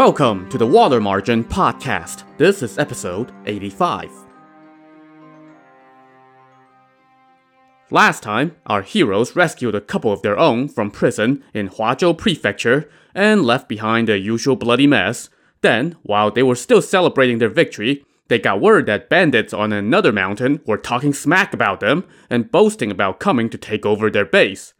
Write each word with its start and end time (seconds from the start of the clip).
Welcome 0.00 0.48
to 0.48 0.56
the 0.56 0.66
Water 0.66 0.98
Margin 0.98 1.44
Podcast. 1.44 2.22
This 2.38 2.62
is 2.62 2.78
episode 2.78 3.32
85. 3.44 4.10
Last 7.90 8.22
time, 8.22 8.56
our 8.64 8.80
heroes 8.80 9.36
rescued 9.36 9.74
a 9.74 9.80
couple 9.82 10.10
of 10.10 10.22
their 10.22 10.38
own 10.38 10.68
from 10.68 10.90
prison 10.90 11.44
in 11.52 11.68
Huazhou 11.68 12.16
Prefecture 12.16 12.90
and 13.14 13.44
left 13.44 13.68
behind 13.68 14.08
a 14.08 14.18
usual 14.18 14.56
bloody 14.56 14.86
mess. 14.86 15.28
Then, 15.60 15.98
while 16.02 16.30
they 16.30 16.42
were 16.42 16.54
still 16.54 16.80
celebrating 16.80 17.36
their 17.36 17.50
victory, 17.50 18.02
they 18.28 18.38
got 18.38 18.58
word 18.58 18.86
that 18.86 19.10
bandits 19.10 19.52
on 19.52 19.70
another 19.70 20.12
mountain 20.12 20.62
were 20.64 20.78
talking 20.78 21.12
smack 21.12 21.52
about 21.52 21.80
them 21.80 22.06
and 22.30 22.50
boasting 22.50 22.90
about 22.90 23.20
coming 23.20 23.50
to 23.50 23.58
take 23.58 23.84
over 23.84 24.10
their 24.10 24.24
base. 24.24 24.72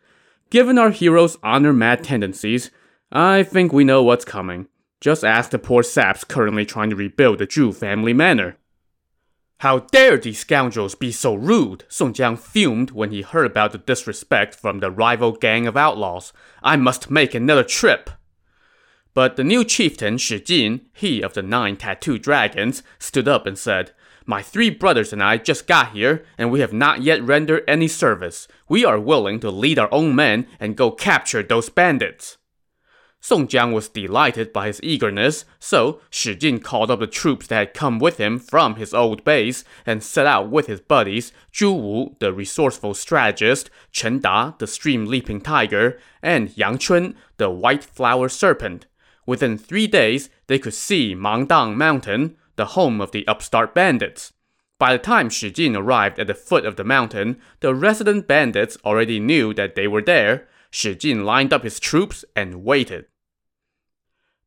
Given 0.48 0.78
our 0.78 0.88
heroes' 0.88 1.36
honor 1.42 1.74
mad 1.74 2.04
tendencies, 2.04 2.70
I 3.12 3.42
think 3.42 3.70
we 3.70 3.84
know 3.84 4.02
what's 4.02 4.24
coming. 4.24 4.69
Just 5.00 5.24
ask 5.24 5.50
the 5.50 5.58
poor 5.58 5.82
saps 5.82 6.24
currently 6.24 6.66
trying 6.66 6.90
to 6.90 6.96
rebuild 6.96 7.38
the 7.38 7.46
Zhu 7.46 7.74
family 7.74 8.12
manor. 8.12 8.56
How 9.60 9.80
dare 9.80 10.16
these 10.16 10.38
scoundrels 10.38 10.94
be 10.94 11.12
so 11.12 11.34
rude? 11.34 11.84
Song 11.88 12.14
Jiang 12.14 12.38
fumed 12.38 12.92
when 12.92 13.10
he 13.10 13.22
heard 13.22 13.46
about 13.46 13.72
the 13.72 13.78
disrespect 13.78 14.54
from 14.54 14.80
the 14.80 14.90
rival 14.90 15.32
gang 15.32 15.66
of 15.66 15.76
outlaws. 15.76 16.32
I 16.62 16.76
must 16.76 17.10
make 17.10 17.34
another 17.34 17.64
trip. 17.64 18.10
But 19.12 19.36
the 19.36 19.44
new 19.44 19.64
chieftain 19.64 20.18
Shi 20.18 20.40
Jin, 20.40 20.82
he 20.92 21.20
of 21.20 21.34
the 21.34 21.42
nine 21.42 21.76
tattooed 21.76 22.22
dragons, 22.22 22.82
stood 22.98 23.28
up 23.28 23.44
and 23.44 23.58
said, 23.58 23.92
My 24.24 24.40
three 24.40 24.70
brothers 24.70 25.12
and 25.12 25.22
I 25.22 25.36
just 25.36 25.66
got 25.66 25.92
here, 25.92 26.24
and 26.38 26.50
we 26.50 26.60
have 26.60 26.72
not 26.72 27.02
yet 27.02 27.22
rendered 27.22 27.64
any 27.66 27.88
service. 27.88 28.48
We 28.68 28.84
are 28.84 29.00
willing 29.00 29.40
to 29.40 29.50
lead 29.50 29.78
our 29.78 29.92
own 29.92 30.14
men 30.14 30.46
and 30.58 30.76
go 30.76 30.90
capture 30.90 31.42
those 31.42 31.68
bandits. 31.68 32.38
Song 33.22 33.46
Jiang 33.46 33.74
was 33.74 33.90
delighted 33.90 34.50
by 34.50 34.66
his 34.66 34.80
eagerness, 34.82 35.44
so 35.58 36.00
Shi 36.08 36.34
Jin 36.34 36.58
called 36.58 36.90
up 36.90 37.00
the 37.00 37.06
troops 37.06 37.46
that 37.48 37.56
had 37.56 37.74
come 37.74 37.98
with 37.98 38.16
him 38.16 38.38
from 38.38 38.76
his 38.76 38.94
old 38.94 39.24
base 39.24 39.62
and 39.84 40.02
set 40.02 40.26
out 40.26 40.48
with 40.48 40.66
his 40.66 40.80
buddies 40.80 41.30
Zhu 41.52 41.70
Wu, 41.70 42.16
the 42.18 42.32
resourceful 42.32 42.94
strategist, 42.94 43.68
Chen 43.92 44.20
Da, 44.20 44.54
the 44.58 44.66
stream-leaping 44.66 45.42
tiger, 45.42 45.98
and 46.22 46.56
Yang 46.56 46.78
Chun, 46.78 47.14
the 47.36 47.50
white 47.50 47.84
flower 47.84 48.30
serpent. 48.30 48.86
Within 49.26 49.58
three 49.58 49.86
days, 49.86 50.30
they 50.46 50.58
could 50.58 50.74
see 50.74 51.14
Mangdang 51.14 51.76
Mountain, 51.76 52.36
the 52.56 52.64
home 52.74 53.02
of 53.02 53.12
the 53.12 53.28
upstart 53.28 53.74
bandits. 53.74 54.32
By 54.78 54.92
the 54.92 54.98
time 54.98 55.28
Shi 55.28 55.50
Jin 55.50 55.76
arrived 55.76 56.18
at 56.18 56.26
the 56.26 56.34
foot 56.34 56.64
of 56.64 56.76
the 56.76 56.84
mountain, 56.84 57.38
the 57.60 57.74
resident 57.74 58.26
bandits 58.26 58.78
already 58.82 59.20
knew 59.20 59.52
that 59.52 59.74
they 59.74 59.86
were 59.86 60.00
there. 60.00 60.48
Shi 60.70 60.94
Jin 60.94 61.26
lined 61.26 61.52
up 61.52 61.64
his 61.64 61.78
troops 61.78 62.24
and 62.34 62.64
waited. 62.64 63.04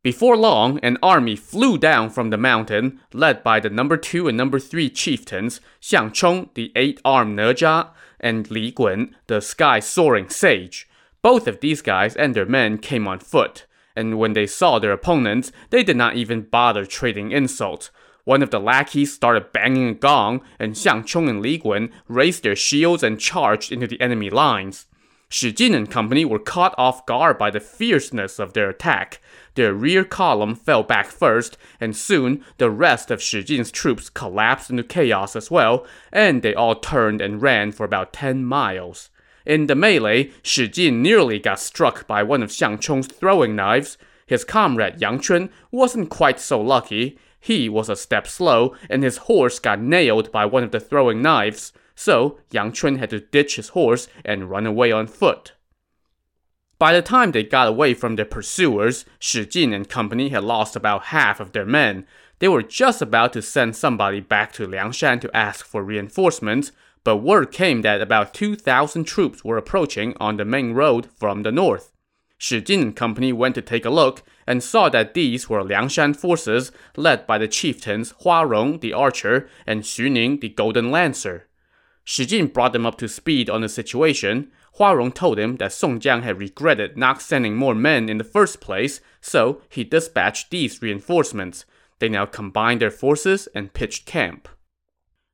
Before 0.04 0.36
long, 0.36 0.80
an 0.80 0.98
army 1.02 1.38
flew 1.38 1.78
down 1.78 2.10
from 2.10 2.30
the 2.30 2.38
mountain, 2.38 3.00
led 3.14 3.42
by 3.42 3.62
the 3.62 3.70
number 3.70 3.96
2 3.96 4.28
and 4.28 4.38
number 4.38 4.60
3 4.60 4.90
chieftains, 4.90 5.62
Xiang 5.82 6.14
Chong, 6.14 6.50
the 6.56 6.74
eight-armed 6.76 7.40
Nezha, 7.40 7.88
and 8.20 8.52
Li 8.52 8.72
Gun, 8.72 9.16
the 9.28 9.40
sky-soaring 9.40 10.28
sage. 10.28 10.90
Both 11.22 11.48
of 11.48 11.62
these 11.62 11.82
guys 11.82 12.18
and 12.18 12.36
their 12.36 12.46
men 12.46 12.80
came 12.80 13.08
on 13.08 13.20
foot, 13.20 13.66
and 13.96 14.20
when 14.20 14.34
they 14.34 14.46
saw 14.46 14.78
their 14.78 14.92
opponents, 14.92 15.54
they 15.70 15.84
did 15.86 15.96
not 15.96 16.18
even 16.18 16.42
bother 16.42 16.86
trading 16.86 17.32
insults. 17.32 17.90
One 18.26 18.44
of 18.44 18.50
the 18.50 18.60
lackeys 18.60 19.14
started 19.14 19.54
banging 19.54 19.88
a 19.88 19.94
gong, 19.94 20.42
and 20.60 20.74
Xiang 20.74 21.06
Chong 21.06 21.30
and 21.30 21.42
Li 21.42 21.58
Gun 21.58 21.92
raised 22.10 22.44
their 22.44 22.58
shields 22.58 23.04
and 23.04 23.22
charged 23.22 23.72
into 23.72 23.88
the 23.88 24.02
enemy 24.02 24.30
lines. 24.30 24.86
Shi 25.34 25.52
Jin 25.52 25.74
and 25.74 25.90
company 25.90 26.26
were 26.26 26.38
caught 26.38 26.76
off 26.78 27.08
guard 27.08 27.40
by 27.40 27.50
the 27.50 27.60
fierceness 27.60 28.38
of 28.38 28.54
their 28.54 28.70
attack. 28.70 29.20
Their 29.56 29.74
rear 29.74 30.04
column 30.04 30.54
fell 30.54 30.84
back 30.84 31.08
first, 31.08 31.58
and 31.82 31.98
soon 31.98 32.46
the 32.60 32.70
rest 32.70 33.10
of 33.10 33.20
Shi 33.20 33.44
Jin's 33.44 33.72
troops 33.72 34.12
collapsed 34.12 34.70
into 34.70 34.84
chaos 34.84 35.36
as 35.36 35.50
well, 35.50 35.88
and 36.12 36.44
they 36.44 36.54
all 36.54 36.76
turned 36.76 37.20
and 37.20 37.42
ran 37.42 37.72
for 37.72 37.84
about 37.84 38.14
10 38.14 38.46
miles. 38.46 39.10
In 39.44 39.66
the 39.66 39.74
melee, 39.74 40.30
Shi 40.44 40.68
Jin 40.68 41.02
nearly 41.02 41.40
got 41.40 41.60
struck 41.60 42.06
by 42.06 42.22
one 42.22 42.44
of 42.44 42.52
Xiang 42.52 42.80
Chong's 42.80 43.08
throwing 43.08 43.56
knives. 43.56 43.98
His 44.28 44.44
comrade 44.44 45.02
Yang 45.02 45.20
Chun 45.22 45.50
wasn't 45.72 46.12
quite 46.12 46.40
so 46.40 46.62
lucky. 46.62 47.18
He 47.40 47.70
was 47.70 47.90
a 47.90 47.96
step 47.96 48.28
slow, 48.28 48.76
and 48.88 49.02
his 49.02 49.18
horse 49.18 49.58
got 49.58 49.82
nailed 49.82 50.32
by 50.32 50.46
one 50.46 50.64
of 50.64 50.70
the 50.70 50.80
throwing 50.80 51.24
knives 51.24 51.74
so 51.96 52.40
Yang 52.52 52.72
Chun 52.74 52.96
had 52.98 53.10
to 53.12 53.20
ditch 53.20 53.56
his 53.56 53.70
horse 53.70 54.08
and 54.26 54.50
run 54.50 54.66
away 54.66 54.92
on 54.92 55.08
foot. 55.08 55.54
By 56.80 56.92
the 56.92 57.02
time 57.02 57.32
they 57.32 57.44
got 57.44 57.68
away 57.68 57.94
from 57.94 58.16
their 58.16 58.26
pursuers, 58.26 59.06
Shi 59.20 59.46
Jin 59.46 59.72
and 59.74 59.88
company 59.88 60.30
had 60.30 60.44
lost 60.44 60.76
about 60.76 61.06
half 61.06 61.40
of 61.40 61.54
their 61.54 61.66
men. 61.66 62.06
They 62.40 62.48
were 62.50 62.64
just 62.64 63.02
about 63.02 63.32
to 63.34 63.42
send 63.42 63.76
somebody 63.76 64.20
back 64.20 64.52
to 64.54 64.68
Liangshan 64.68 65.22
to 65.22 65.38
ask 65.38 65.66
for 65.66 65.82
reinforcements, 65.82 66.72
but 67.04 67.18
word 67.18 67.52
came 67.52 67.84
that 67.84 68.02
about 68.02 68.34
2,000 68.34 69.06
troops 69.06 69.46
were 69.46 69.58
approaching 69.58 70.14
on 70.20 70.38
the 70.38 70.46
main 70.46 70.74
road 70.74 71.08
from 71.16 71.44
the 71.44 71.52
north. 71.52 71.94
Shi 72.38 72.60
Jin 72.60 72.82
and 72.82 72.96
company 72.96 73.32
went 73.32 73.56
to 73.56 73.62
take 73.62 73.86
a 73.86 73.90
look 73.90 74.24
and 74.46 74.62
saw 74.62 74.90
that 74.90 75.14
these 75.14 75.50
were 75.50 75.64
Liangshan 75.64 76.16
forces 76.18 76.74
led 76.98 77.26
by 77.26 77.38
the 77.38 77.48
chieftains 77.48 78.14
Hua 78.24 78.42
Rong 78.42 78.80
the 78.80 78.92
archer 78.92 79.48
and 79.66 79.84
Xu 79.84 80.12
Ning 80.12 80.42
the 80.42 80.50
golden 80.50 80.92
lancer. 80.92 81.48
Shi 82.06 82.26
Jin 82.26 82.48
brought 82.48 82.74
them 82.74 82.86
up 82.86 82.98
to 82.98 83.08
speed 83.08 83.50
on 83.50 83.62
the 83.62 83.70
situation. 83.70 84.52
Hua 84.74 84.92
Rong 84.92 85.12
told 85.12 85.40
him 85.40 85.58
that 85.58 85.72
Song 85.72 86.00
Jiang 86.00 86.24
had 86.24 86.40
regretted 86.40 86.98
not 86.98 87.22
sending 87.22 87.56
more 87.56 87.76
men 87.76 88.10
in 88.10 88.18
the 88.18 88.24
first 88.24 88.60
place, 88.60 89.00
so 89.22 89.62
he 89.70 89.84
dispatched 89.84 90.50
these 90.50 90.82
reinforcements. 90.82 91.66
They 92.00 92.10
now 92.10 92.26
combined 92.26 92.82
their 92.82 92.92
forces 92.92 93.48
and 93.56 93.74
pitched 93.74 94.06
camp. 94.06 94.50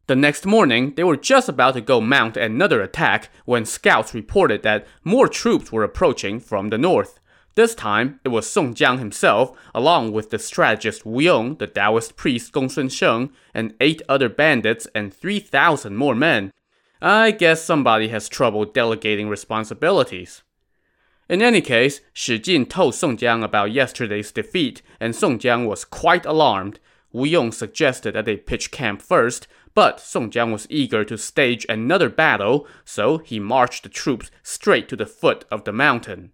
The 0.06 0.16
next 0.16 0.46
morning, 0.46 0.94
they 0.96 1.04
were 1.04 1.18
just 1.18 1.50
about 1.50 1.76
to 1.76 1.82
go 1.82 2.02
mount 2.02 2.36
another 2.36 2.82
attack 2.82 3.30
when 3.46 3.66
scouts 3.66 4.14
reported 4.14 4.64
that 4.64 4.88
more 5.04 5.28
troops 5.28 5.72
were 5.72 5.84
approaching 5.84 6.40
from 6.40 6.70
the 6.70 6.78
north. 6.78 7.20
This 7.56 7.76
time, 7.76 8.20
it 8.24 8.30
was 8.30 8.50
Song 8.50 8.74
Jiang 8.74 9.00
himself, 9.00 9.58
along 9.74 10.12
with 10.12 10.30
the 10.30 10.40
strategist 10.40 11.06
Wu 11.06 11.22
Yong, 11.22 11.56
the 11.58 11.68
Taoist 11.68 12.16
priest 12.16 12.54
Gongsun 12.54 12.92
Sheng, 12.92 13.32
and 13.54 13.76
eight 13.82 14.02
other 14.08 14.30
bandits 14.30 14.88
and 14.96 15.14
3,000 15.14 15.96
more 15.96 16.16
men. 16.16 16.52
I 17.02 17.32
guess 17.32 17.64
somebody 17.64 18.10
has 18.10 18.28
trouble 18.28 18.66
delegating 18.66 19.30
responsibilities. 19.30 20.44
In 21.30 21.42
any 21.42 21.62
case, 21.62 22.02
Shi 22.12 22.40
Jin 22.40 22.66
told 22.66 22.96
Song 22.96 23.16
Jiang 23.16 23.44
about 23.44 23.72
yesterday's 23.72 24.32
defeat, 24.32 24.82
and 25.00 25.16
Song 25.16 25.40
Jiang 25.40 25.68
was 25.68 25.86
quite 25.86 26.26
alarmed. 26.26 26.80
Wu 27.14 27.26
Yong 27.26 27.52
suggested 27.52 28.16
that 28.16 28.26
they 28.26 28.36
pitch 28.36 28.72
camp 28.72 29.02
first, 29.02 29.48
but 29.74 30.02
Song 30.02 30.30
Jiang 30.30 30.52
was 30.52 30.68
eager 30.70 31.06
to 31.06 31.18
stage 31.18 31.66
another 31.70 32.10
battle, 32.10 32.68
so 32.84 33.20
he 33.20 33.40
marched 33.40 33.84
the 33.84 33.90
troops 33.90 34.30
straight 34.44 34.90
to 34.90 34.96
the 34.98 35.06
foot 35.06 35.46
of 35.50 35.64
the 35.64 35.72
mountain. 35.72 36.32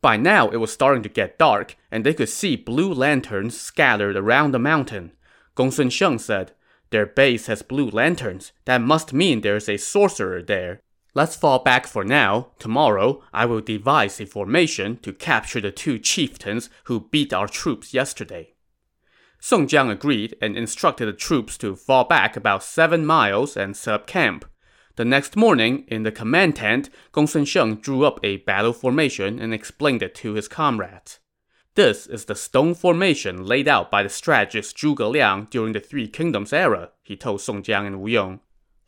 By 0.00 0.16
now, 0.16 0.48
it 0.48 0.56
was 0.56 0.72
starting 0.72 1.04
to 1.04 1.08
get 1.08 1.38
dark, 1.38 1.76
and 1.90 2.04
they 2.04 2.14
could 2.14 2.28
see 2.28 2.56
blue 2.56 2.92
lanterns 2.92 3.60
scattered 3.60 4.16
around 4.16 4.50
the 4.50 4.58
mountain. 4.58 5.12
Gongsun 5.54 5.92
Sheng 5.92 6.18
said, 6.18 6.52
their 6.92 7.06
base 7.06 7.46
has 7.46 7.62
blue 7.62 7.90
lanterns. 7.90 8.52
That 8.66 8.80
must 8.80 9.12
mean 9.12 9.40
there's 9.40 9.68
a 9.68 9.76
sorcerer 9.76 10.42
there. 10.42 10.80
Let's 11.14 11.36
fall 11.36 11.58
back 11.58 11.86
for 11.86 12.04
now. 12.04 12.52
Tomorrow, 12.58 13.22
I 13.32 13.44
will 13.44 13.60
devise 13.60 14.20
a 14.20 14.26
formation 14.26 14.96
to 14.98 15.12
capture 15.12 15.60
the 15.60 15.70
two 15.70 15.98
chieftains 15.98 16.70
who 16.84 17.08
beat 17.10 17.34
our 17.34 17.48
troops 17.48 17.92
yesterday. 17.92 18.54
Song 19.38 19.66
Jiang 19.66 19.90
agreed 19.90 20.36
and 20.40 20.56
instructed 20.56 21.06
the 21.06 21.12
troops 21.12 21.58
to 21.58 21.74
fall 21.74 22.04
back 22.04 22.36
about 22.36 22.62
seven 22.62 23.04
miles 23.04 23.56
and 23.56 23.76
set 23.76 23.94
up 23.94 24.06
camp. 24.06 24.44
The 24.96 25.04
next 25.04 25.36
morning, 25.36 25.84
in 25.88 26.02
the 26.02 26.12
command 26.12 26.56
tent, 26.56 26.90
Gongsun 27.12 27.46
Sheng 27.46 27.76
drew 27.76 28.04
up 28.04 28.20
a 28.22 28.36
battle 28.38 28.72
formation 28.72 29.38
and 29.38 29.52
explained 29.52 30.02
it 30.02 30.14
to 30.16 30.34
his 30.34 30.48
comrades. 30.48 31.18
This 31.74 32.06
is 32.06 32.26
the 32.26 32.34
stone 32.34 32.74
formation 32.74 33.46
laid 33.46 33.66
out 33.66 33.90
by 33.90 34.02
the 34.02 34.10
strategist 34.10 34.76
Zhuge 34.76 35.10
Liang 35.10 35.48
during 35.50 35.72
the 35.72 35.80
Three 35.80 36.06
Kingdoms 36.06 36.52
era, 36.52 36.90
he 37.02 37.16
told 37.16 37.40
Song 37.40 37.62
Jiang 37.62 37.86
and 37.86 38.02
Wu 38.02 38.10
Yong. 38.10 38.40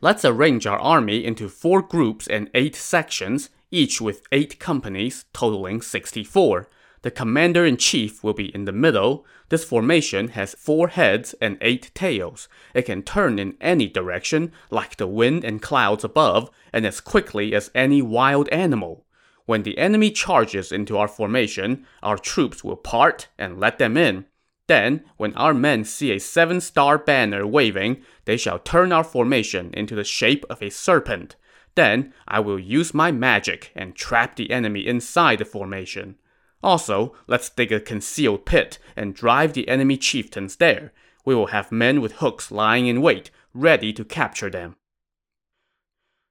Let's 0.03 0.23
arrange 0.23 0.67
our 0.67 0.79
army 0.79 1.25
into 1.25 1.49
four 1.49 1.81
groups 1.81 2.27
and 2.27 2.51
eight 2.53 2.77
sections, 2.77 3.49
each 3.71 4.03
with 4.03 4.21
eight 4.33 4.61
companies, 4.61 5.25
totaling 5.33 5.81
64. 5.81 6.69
The 7.01 7.11
commander 7.11 7.65
in 7.65 7.79
chief 7.79 8.23
will 8.23 8.35
be 8.35 8.55
in 8.55 8.67
the 8.67 8.73
middle. 8.73 9.25
This 9.49 9.65
formation 9.65 10.29
has 10.29 10.55
four 10.55 10.89
heads 10.89 11.35
and 11.41 11.57
eight 11.63 11.91
tails. 11.95 12.49
It 12.75 12.83
can 12.83 13.03
turn 13.03 13.39
in 13.39 13.57
any 13.63 13.89
direction, 13.89 14.53
like 14.69 14.99
the 14.99 15.07
wind 15.07 15.43
and 15.43 15.63
clouds 15.63 16.05
above, 16.05 16.51
and 16.71 16.85
as 16.85 17.01
quickly 17.01 17.55
as 17.55 17.71
any 17.75 18.03
wild 18.03 18.47
animal. 18.51 19.04
When 19.47 19.63
the 19.63 19.77
enemy 19.79 20.11
charges 20.11 20.73
into 20.73 20.97
our 20.97 21.09
formation, 21.09 21.87
our 22.03 22.17
troops 22.17 22.65
will 22.65 22.77
part 22.77 23.29
and 23.39 23.61
let 23.61 23.79
them 23.79 23.97
in. 23.97 24.27
Then, 24.67 25.05
when 25.19 25.35
our 25.35 25.53
men 25.53 25.85
see 25.85 26.11
a 26.13 26.21
seven 26.21 26.61
star 26.61 26.97
banner 26.97 27.47
waving, 27.47 28.03
they 28.25 28.39
shall 28.39 28.59
turn 28.59 28.93
our 28.93 29.05
formation 29.05 29.71
into 29.75 29.95
the 29.95 30.05
shape 30.05 30.47
of 30.49 30.63
a 30.63 30.71
serpent. 30.71 31.37
Then, 31.75 32.15
I 32.27 32.41
will 32.41 32.59
use 32.59 32.95
my 32.95 33.13
magic 33.13 33.73
and 33.75 33.95
trap 33.95 34.37
the 34.37 34.51
enemy 34.51 34.87
inside 34.87 35.41
the 35.41 35.45
formation. 35.45 36.17
Also, 36.63 37.15
let's 37.27 37.51
dig 37.51 37.73
a 37.73 37.81
concealed 37.81 38.47
pit 38.47 38.79
and 38.97 39.15
drive 39.15 39.53
the 39.53 39.69
enemy 39.69 39.99
chieftains 39.99 40.57
there. 40.57 40.93
We 41.27 41.35
will 41.35 41.49
have 41.49 41.71
men 41.71 42.01
with 42.01 42.17
hooks 42.17 42.51
lying 42.51 42.87
in 42.87 43.03
wait, 43.03 43.31
ready 43.53 43.93
to 43.93 44.05
capture 44.05 44.49
them. 44.49 44.77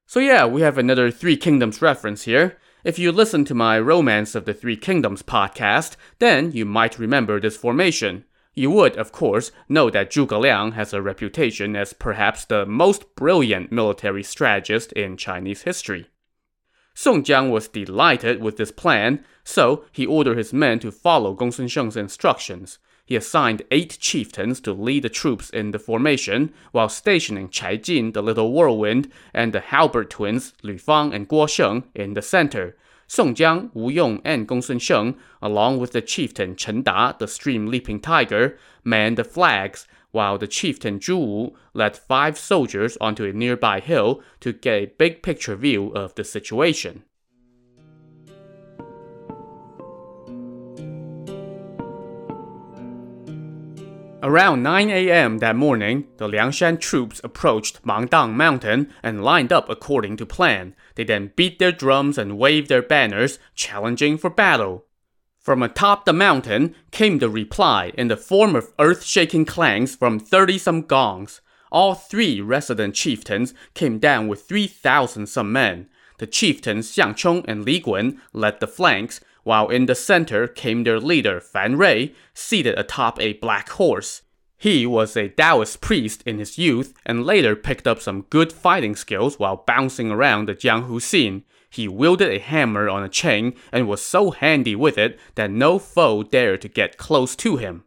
So 0.07 0.19
yeah, 0.19 0.45
we 0.45 0.61
have 0.61 0.79
another 0.79 1.11
Three 1.11 1.37
Kingdoms 1.37 1.81
reference 1.81 2.23
here. 2.23 2.57
If 2.83 2.99
you 2.99 3.13
listen 3.13 3.45
to 3.45 3.55
my 3.55 3.79
Romance 3.79 4.35
of 4.35 4.43
the 4.43 4.53
Three 4.53 4.75
Kingdoms 4.75 5.23
podcast, 5.23 5.95
then 6.19 6.51
you 6.51 6.65
might 6.65 6.99
remember 6.99 7.39
this 7.39 7.55
formation. 7.55 8.25
You 8.55 8.71
would, 8.71 8.97
of 8.97 9.13
course, 9.13 9.53
know 9.69 9.89
that 9.89 10.11
Zhuge 10.11 10.37
Liang 10.37 10.73
has 10.73 10.91
a 10.91 11.01
reputation 11.01 11.77
as 11.77 11.93
perhaps 11.93 12.43
the 12.43 12.65
most 12.65 13.15
brilliant 13.15 13.71
military 13.71 14.21
strategist 14.21 14.91
in 14.91 15.15
Chinese 15.15 15.61
history. 15.61 16.07
Song 16.93 17.23
Jiang 17.23 17.51
was 17.51 17.69
delighted 17.69 18.41
with 18.41 18.57
this 18.57 18.71
plan, 18.71 19.23
so 19.45 19.85
he 19.93 20.05
ordered 20.05 20.37
his 20.37 20.51
men 20.51 20.79
to 20.79 20.91
follow 20.91 21.33
Gongsun 21.33 21.69
Sheng's 21.69 21.95
instructions. 21.95 22.79
He 23.13 23.17
assigned 23.17 23.61
eight 23.69 23.99
chieftains 23.99 24.59
to 24.61 24.73
lead 24.73 25.03
the 25.03 25.07
troops 25.07 25.51
in 25.51 25.69
the 25.69 25.77
formation, 25.77 26.51
while 26.71 26.89
stationing 26.89 27.47
Chai 27.47 27.75
Jin, 27.75 28.13
the 28.13 28.23
Little 28.23 28.51
Whirlwind, 28.51 29.11
and 29.35 29.53
the 29.53 29.59
Halberd 29.59 30.09
twins, 30.09 30.55
Lu 30.63 30.79
Fang 30.79 31.13
and 31.13 31.29
Guo 31.29 31.47
Sheng, 31.47 31.83
in 31.93 32.15
the 32.15 32.23
center. 32.23 32.75
Song 33.05 33.35
Jiang, 33.35 33.69
Wu 33.75 33.91
Yong, 33.91 34.19
and 34.25 34.47
Gongsun 34.47 34.81
Sheng, 34.81 35.15
along 35.43 35.77
with 35.77 35.91
the 35.91 36.01
chieftain 36.01 36.55
Chen 36.55 36.81
Da, 36.81 37.11
the 37.11 37.27
stream 37.27 37.67
leaping 37.67 37.99
tiger, 37.99 38.57
manned 38.83 39.19
the 39.19 39.23
flags, 39.23 39.85
while 40.09 40.39
the 40.39 40.47
chieftain 40.47 40.97
Zhu 40.97 41.19
Wu 41.19 41.55
led 41.75 41.95
five 41.95 42.35
soldiers 42.35 42.97
onto 42.99 43.25
a 43.25 43.31
nearby 43.31 43.79
hill 43.79 44.23
to 44.39 44.53
get 44.53 44.73
a 44.73 44.91
big 44.97 45.21
picture 45.21 45.55
view 45.55 45.89
of 45.89 46.15
the 46.15 46.23
situation. 46.23 47.03
Around 54.25 54.63
9 54.63 54.89
a.m. 54.89 55.39
that 55.39 55.57
morning, 55.57 56.07
the 56.15 56.29
Liangshan 56.29 56.79
troops 56.79 57.19
approached 57.25 57.83
Mangdang 57.83 58.35
Mountain 58.35 58.89
and 59.03 59.21
lined 59.21 59.51
up 59.51 59.69
according 59.69 60.15
to 60.15 60.25
plan. 60.25 60.77
They 60.95 61.03
then 61.03 61.33
beat 61.35 61.59
their 61.59 61.73
drums 61.73 62.17
and 62.17 62.37
waved 62.37 62.69
their 62.69 62.81
banners, 62.81 63.37
challenging 63.53 64.17
for 64.17 64.29
battle. 64.29 64.85
From 65.41 65.61
atop 65.61 66.05
the 66.05 66.13
mountain 66.13 66.73
came 66.91 67.19
the 67.19 67.29
reply 67.29 67.91
in 67.97 68.07
the 68.07 68.15
form 68.15 68.55
of 68.55 68.71
earth-shaking 68.79 69.43
clangs 69.43 69.93
from 69.93 70.21
30-some 70.21 70.83
gongs. 70.83 71.41
All 71.69 71.93
three 71.93 72.39
resident 72.39 72.95
chieftains 72.95 73.53
came 73.73 73.99
down 73.99 74.29
with 74.29 74.47
3,000 74.47 75.27
some 75.27 75.51
men. 75.51 75.89
The 76.19 76.27
chieftains 76.27 76.89
Xiang 76.95 77.17
Chong 77.17 77.43
and 77.45 77.65
Li 77.65 77.81
Gun 77.81 78.21
led 78.31 78.61
the 78.61 78.67
flanks, 78.67 79.19
while 79.43 79.69
in 79.69 79.85
the 79.85 79.95
center 79.95 80.47
came 80.47 80.83
their 80.83 80.99
leader 80.99 81.39
Fan 81.39 81.77
Rui, 81.77 82.09
seated 82.33 82.77
atop 82.77 83.19
a 83.21 83.33
black 83.33 83.69
horse. 83.69 84.21
He 84.57 84.85
was 84.85 85.17
a 85.17 85.27
Taoist 85.27 85.81
priest 85.81 86.23
in 86.25 86.39
his 86.39 86.57
youth 86.57 86.93
and 87.05 87.25
later 87.25 87.55
picked 87.55 87.85
up 87.85 87.99
some 87.99 88.21
good 88.29 88.53
fighting 88.53 88.95
skills 88.95 89.37
while 89.37 89.63
bouncing 89.67 90.09
around 90.09 90.47
the 90.47 90.55
Jianghu 90.55 91.01
scene. 91.01 91.43
He 91.69 91.87
wielded 91.87 92.29
a 92.29 92.39
hammer 92.39 92.87
on 92.87 93.03
a 93.03 93.09
chain 93.09 93.55
and 93.71 93.87
was 93.87 94.01
so 94.01 94.31
handy 94.31 94.75
with 94.75 94.97
it 94.97 95.19
that 95.35 95.51
no 95.51 95.79
foe 95.79 96.23
dared 96.23 96.61
to 96.61 96.69
get 96.69 96.97
close 96.97 97.35
to 97.37 97.57
him. 97.57 97.83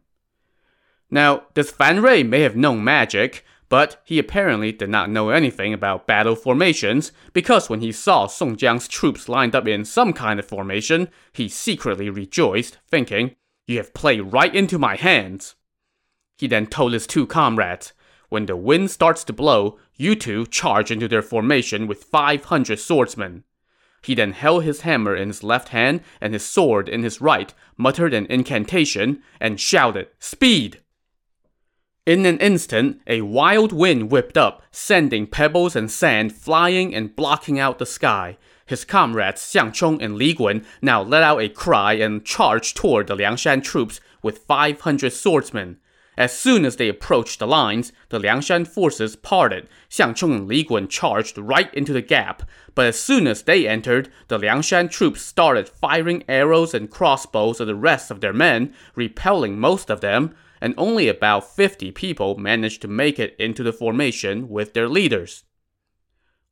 Now, 1.09 1.43
this 1.53 1.71
Fan 1.71 2.01
Rui 2.01 2.21
may 2.21 2.41
have 2.41 2.55
known 2.55 2.83
magic, 2.83 3.45
but 3.69 4.01
he 4.05 4.17
apparently 4.17 4.71
did 4.71 4.89
not 4.89 5.09
know 5.09 5.29
anything 5.29 5.73
about 5.73 6.07
battle 6.07 6.35
formations, 6.35 7.11
because 7.33 7.69
when 7.69 7.81
he 7.81 7.91
saw 7.91 8.25
Song 8.27 8.55
Jiang's 8.55 8.87
troops 8.87 9.27
lined 9.27 9.55
up 9.55 9.67
in 9.67 9.83
some 9.83 10.13
kind 10.13 10.39
of 10.39 10.47
formation, 10.47 11.09
he 11.33 11.49
secretly 11.49 12.09
rejoiced, 12.09 12.77
thinking, 12.87 13.35
You 13.65 13.77
have 13.77 13.93
played 13.93 14.31
right 14.33 14.53
into 14.53 14.79
my 14.79 14.95
hands. 14.95 15.55
He 16.37 16.47
then 16.47 16.67
told 16.67 16.93
his 16.93 17.07
two 17.07 17.27
comrades, 17.27 17.93
When 18.29 18.45
the 18.45 18.55
wind 18.55 18.91
starts 18.91 19.23
to 19.25 19.33
blow, 19.33 19.77
you 19.95 20.15
two 20.15 20.45
charge 20.45 20.91
into 20.91 21.07
their 21.07 21.21
formation 21.21 21.87
with 21.87 22.05
500 22.05 22.79
swordsmen. 22.79 23.43
He 24.01 24.15
then 24.15 24.31
held 24.31 24.63
his 24.63 24.81
hammer 24.81 25.15
in 25.15 25.27
his 25.27 25.43
left 25.43 25.69
hand 25.69 26.01
and 26.21 26.33
his 26.33 26.45
sword 26.45 26.87
in 26.87 27.03
his 27.03 27.19
right, 27.19 27.53
muttered 27.75 28.13
an 28.13 28.27
incantation, 28.27 29.21
and 29.41 29.59
shouted, 29.59 30.07
Speed! 30.19 30.81
In 32.07 32.25
an 32.25 32.37
instant, 32.37 33.01
a 33.05 33.19
wild 33.19 33.73
wind 33.73 34.09
whipped 34.09 34.37
up, 34.37 34.63
sending 34.71 35.27
pebbles 35.27 35.75
and 35.75 35.91
sand 35.91 36.33
flying 36.33 36.95
and 36.95 37.13
blocking 37.13 37.59
out 37.59 37.79
the 37.79 37.85
sky. 37.85 38.37
His 38.65 38.85
comrades 38.85 39.41
Xiang 39.41 39.73
Chong 39.73 40.01
and 40.01 40.15
Li 40.15 40.33
Gun 40.33 40.65
now 40.81 41.01
let 41.01 41.21
out 41.21 41.41
a 41.41 41.49
cry 41.49 41.95
and 41.95 42.23
charged 42.23 42.77
toward 42.77 43.07
the 43.07 43.15
Liangshan 43.17 43.61
troops 43.61 43.99
with 44.23 44.37
500 44.37 45.11
swordsmen. 45.11 45.79
As 46.17 46.31
soon 46.31 46.63
as 46.63 46.77
they 46.77 46.87
approached 46.87 47.39
the 47.39 47.45
lines, 47.45 47.91
the 48.07 48.21
Liangshan 48.21 48.65
forces 48.65 49.17
parted. 49.17 49.67
Xiang 49.89 50.15
Chong 50.15 50.33
and 50.33 50.47
Li 50.47 50.63
Gun 50.63 50.87
charged 50.87 51.37
right 51.37 51.73
into 51.73 51.91
the 51.91 52.01
gap. 52.01 52.43
But 52.73 52.85
as 52.85 52.97
soon 52.97 53.27
as 53.27 53.43
they 53.43 53.67
entered, 53.67 54.09
the 54.29 54.39
Liangshan 54.39 54.89
troops 54.89 55.23
started 55.23 55.67
firing 55.67 56.23
arrows 56.29 56.73
and 56.73 56.89
crossbows 56.89 57.59
at 57.59 57.67
the 57.67 57.75
rest 57.75 58.11
of 58.11 58.21
their 58.21 58.31
men, 58.31 58.73
repelling 58.95 59.59
most 59.59 59.89
of 59.89 59.99
them 59.99 60.33
and 60.61 60.73
only 60.77 61.07
about 61.07 61.55
50 61.55 61.91
people 61.91 62.37
managed 62.37 62.81
to 62.81 62.87
make 62.87 63.19
it 63.19 63.35
into 63.39 63.63
the 63.63 63.73
formation 63.73 64.49
with 64.49 64.73
their 64.73 64.87
leaders. 64.87 65.43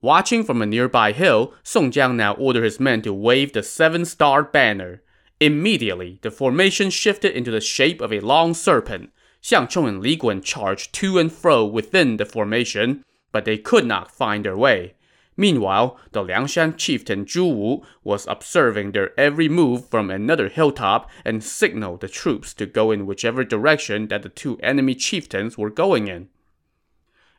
Watching 0.02 0.44
from 0.44 0.62
a 0.62 0.66
nearby 0.66 1.12
hill, 1.14 1.54
Song 1.64 1.90
Jiang 1.92 2.16
now 2.16 2.34
ordered 2.34 2.64
his 2.64 2.80
men 2.80 3.02
to 3.02 3.14
wave 3.14 3.54
the 3.54 3.64
seven-star 3.64 4.44
banner. 4.44 5.02
Immediately, 5.40 6.20
the 6.22 6.32
formation 6.32 6.90
shifted 6.90 7.36
into 7.36 7.52
the 7.52 7.62
shape 7.62 8.02
of 8.02 8.14
a 8.14 8.20
long 8.20 8.54
serpent. 8.54 9.12
Xiang 9.42 9.70
Chong 9.70 9.88
and 9.88 10.02
Li 10.02 10.16
Gun 10.16 10.42
charged 10.42 10.94
to 10.94 11.18
and 11.18 11.32
fro 11.32 11.66
within 11.66 12.18
the 12.18 12.26
formation, 12.26 13.04
but 13.32 13.46
they 13.46 13.58
could 13.58 13.86
not 13.86 14.12
find 14.12 14.46
their 14.46 14.58
way. 14.58 14.94
Meanwhile, 15.38 16.00
the 16.14 16.24
Liangshan 16.24 16.78
chieftain 16.78 17.26
Zhu 17.26 17.54
Wu 17.54 17.84
was 18.04 18.26
observing 18.28 18.92
their 18.92 19.18
every 19.20 19.50
move 19.50 19.90
from 19.90 20.10
another 20.10 20.48
hilltop 20.48 21.10
and 21.26 21.44
signaled 21.44 22.02
the 22.02 22.08
troops 22.08 22.54
to 22.54 22.66
go 22.66 22.92
in 22.92 23.06
whichever 23.06 23.44
direction 23.44 24.08
that 24.08 24.24
the 24.24 24.30
two 24.30 24.58
enemy 24.62 24.96
chieftains 24.96 25.58
were 25.58 25.70
going 25.70 26.08
in. 26.08 26.30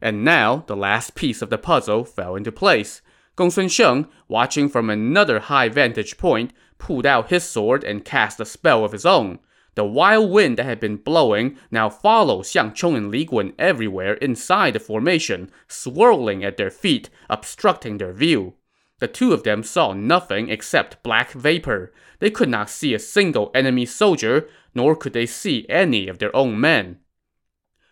And 0.00 0.24
now, 0.24 0.64
the 0.66 0.76
last 0.76 1.14
piece 1.14 1.40
of 1.40 1.48
the 1.48 1.56
puzzle 1.56 2.04
fell 2.04 2.36
into 2.36 2.52
place. 2.52 3.00
Gongsun 3.36 3.70
Sheng, 3.70 4.08
watching 4.28 4.68
from 4.68 4.90
another 4.90 5.40
high 5.40 5.70
vantage 5.70 6.18
point, 6.18 6.52
pulled 6.78 7.06
out 7.06 7.30
his 7.30 7.44
sword 7.44 7.82
and 7.82 8.04
cast 8.04 8.38
a 8.40 8.44
spell 8.44 8.84
of 8.84 8.92
his 8.92 9.06
own. 9.06 9.38
The 9.76 9.84
wild 9.84 10.30
wind 10.30 10.56
that 10.56 10.64
had 10.64 10.80
been 10.80 10.96
blowing 10.96 11.58
now 11.70 11.90
followed 11.90 12.46
Xiang 12.46 12.74
Chong 12.74 12.96
and 12.96 13.10
Li 13.10 13.26
Gun 13.26 13.52
everywhere 13.58 14.14
inside 14.14 14.72
the 14.72 14.80
formation, 14.80 15.50
swirling 15.68 16.42
at 16.42 16.56
their 16.56 16.70
feet, 16.70 17.10
obstructing 17.28 17.98
their 17.98 18.14
view. 18.14 18.54
The 19.00 19.06
two 19.06 19.34
of 19.34 19.42
them 19.42 19.62
saw 19.62 19.92
nothing 19.92 20.48
except 20.48 21.02
black 21.02 21.32
vapor. 21.32 21.92
They 22.20 22.30
could 22.30 22.48
not 22.48 22.70
see 22.70 22.94
a 22.94 22.98
single 22.98 23.50
enemy 23.54 23.84
soldier, 23.84 24.48
nor 24.74 24.96
could 24.96 25.12
they 25.12 25.26
see 25.26 25.66
any 25.68 26.08
of 26.08 26.20
their 26.20 26.34
own 26.34 26.58
men. 26.58 27.00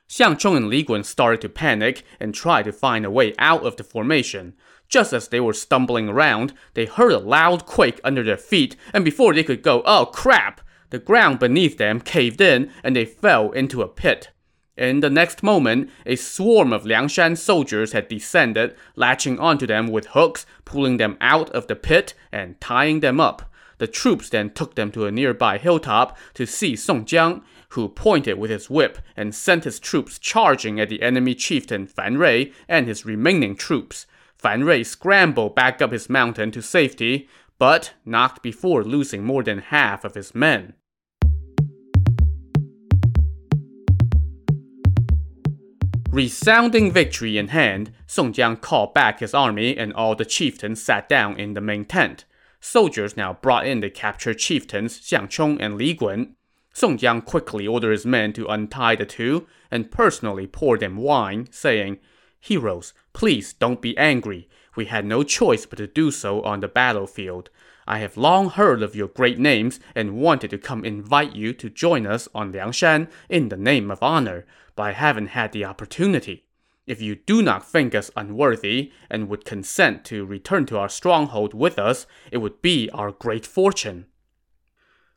Xiang 0.09 0.39
Chong 0.39 0.57
and 0.57 0.69
Li 0.69 0.83
Gun 0.83 1.05
started 1.05 1.43
to 1.43 1.51
panic 1.51 2.03
and 2.19 2.35
tried 2.35 2.65
to 2.65 2.73
find 2.73 3.05
a 3.05 3.11
way 3.11 3.35
out 3.39 3.67
of 3.67 3.77
the 3.77 3.85
formation. 3.85 4.55
Just 4.89 5.13
as 5.13 5.29
they 5.29 5.41
were 5.41 5.53
stumbling 5.53 6.09
around, 6.09 6.55
they 6.73 6.87
heard 6.87 7.13
a 7.13 7.19
loud 7.19 7.67
quake 7.67 8.01
under 8.03 8.23
their 8.23 8.39
feet, 8.39 8.75
and 8.95 9.05
before 9.05 9.35
they 9.35 9.45
could 9.45 9.61
go, 9.61 9.83
oh 9.85 10.07
crap! 10.07 10.63
The 10.91 10.99
ground 10.99 11.39
beneath 11.39 11.79
them 11.79 12.01
caved 12.01 12.41
in 12.41 12.71
and 12.83 12.95
they 12.95 13.05
fell 13.05 13.51
into 13.53 13.83
a 13.83 13.89
pit. 13.89 14.31
In 14.77 15.01
the 15.01 15.11
next 15.11 15.43
moment, 15.43 15.91
a 16.05 16.17
swarm 16.17 16.73
of 16.73 16.85
Liang 16.85 17.07
Liangshan 17.07 17.39
soldiers 17.39 17.93
had 17.93 18.09
descended, 18.09 18.75
latching 18.97 19.39
onto 19.39 19.69
them 19.69 19.87
with 19.87 20.07
hooks, 20.09 20.47
pulling 20.65 20.97
them 20.97 21.17
out 21.21 21.49
of 21.51 21.69
the 21.69 21.77
pit 21.77 22.15
and 22.33 22.61
tying 22.61 22.99
them 22.99 23.21
up. 23.21 23.53
The 23.79 23.87
troops 23.87 24.29
then 24.29 24.51
took 24.51 24.75
them 24.75 24.91
to 24.93 25.07
a 25.07 25.13
nearby 25.13 25.59
hilltop 25.59 26.17
to 26.35 26.47
see 26.47 26.75
Song 26.75 27.05
Jiang, 27.05 27.43
who 27.71 27.89
pointed 27.89 28.39
with 28.39 28.51
his 28.51 28.71
whip 28.71 28.99
and 29.17 29.35
sent 29.35 29.65
his 29.65 29.79
troops 29.79 30.19
charging 30.19 30.81
at 30.81 30.89
the 30.89 31.03
enemy 31.03 31.35
chieftain 31.35 31.87
Fan 31.87 32.19
Rui 32.19 32.53
and 32.69 32.87
his 32.87 33.05
remaining 33.05 33.57
troops. 33.57 34.07
Fan 34.37 34.65
Rui 34.65 34.85
scrambled 34.85 35.55
back 35.55 35.81
up 35.81 35.93
his 35.93 36.11
mountain 36.11 36.51
to 36.51 36.63
safety, 36.63 37.29
but 37.59 37.95
not 38.05 38.43
before 38.43 38.85
losing 38.85 39.25
more 39.25 39.43
than 39.43 39.59
half 39.59 40.05
of 40.05 40.15
his 40.15 40.35
men. 40.35 40.75
Resounding 46.15 46.93
victory 46.93 47.37
in 47.37 47.49
hand, 47.49 47.91
Song 48.07 48.33
Jiang 48.33 48.61
called 48.61 48.95
back 48.95 49.19
his 49.19 49.35
army 49.35 49.77
and 49.77 49.93
all 49.93 50.15
the 50.15 50.25
chieftains 50.25 50.81
sat 50.81 51.09
down 51.09 51.37
in 51.41 51.55
the 51.55 51.61
main 51.61 51.85
tent. 51.85 52.25
Soldiers 52.61 53.17
now 53.17 53.33
brought 53.43 53.67
in 53.67 53.81
the 53.81 53.91
captured 53.91 54.39
chieftains 54.39 55.01
Xiang 55.01 55.29
Chong 55.29 55.61
and 55.61 55.77
Li 55.77 55.93
Gun. 55.93 56.37
Song 56.73 56.97
Jiang 56.97 57.25
quickly 57.25 57.67
ordered 57.67 57.91
his 57.91 58.07
men 58.07 58.33
to 58.35 58.47
untie 58.47 58.95
the 58.95 59.05
two 59.05 59.49
and 59.73 59.91
personally 59.91 60.47
pour 60.47 60.79
them 60.79 60.97
wine, 60.97 61.49
saying, 61.51 61.99
Heroes, 62.39 62.95
please 63.13 63.53
don't 63.53 63.83
be 63.83 63.99
angry. 63.99 64.49
We 64.77 64.87
had 64.87 65.05
no 65.05 65.23
choice 65.23 65.67
but 65.67 65.77
to 65.77 65.87
do 65.87 66.11
so 66.11 66.43
on 66.43 66.61
the 66.61 66.69
battlefield. 66.69 67.51
I 67.87 67.99
have 67.99 68.17
long 68.17 68.51
heard 68.51 68.83
of 68.83 68.97
your 68.97 69.09
great 69.09 69.39
names 69.39 69.79
and 69.95 70.17
wanted 70.17 70.51
to 70.51 70.59
come 70.59 70.85
invite 70.85 71.35
you 71.35 71.53
to 71.53 71.71
join 71.71 72.07
us 72.07 72.29
on 72.35 72.53
Liangshan 72.53 73.09
in 73.29 73.51
the 73.51 73.57
name 73.57 73.91
of 73.91 74.03
honor, 74.03 74.47
but 74.75 74.85
I 74.85 74.93
haven't 74.93 75.29
had 75.29 75.53
the 75.53 75.65
opportunity. 75.65 76.45
If 76.87 77.01
you 77.01 77.15
do 77.15 77.41
not 77.43 77.67
think 77.67 77.95
us 77.95 78.11
unworthy 78.17 78.93
and 79.11 79.29
would 79.29 79.45
consent 79.45 80.05
to 80.07 80.25
return 80.25 80.67
to 80.67 80.79
our 80.79 80.89
stronghold 80.89 81.55
with 81.55 81.79
us, 81.79 82.07
it 82.31 82.39
would 82.39 82.61
be 82.61 82.91
our 82.91 83.11
great 83.11 83.47
fortune. 83.47 84.07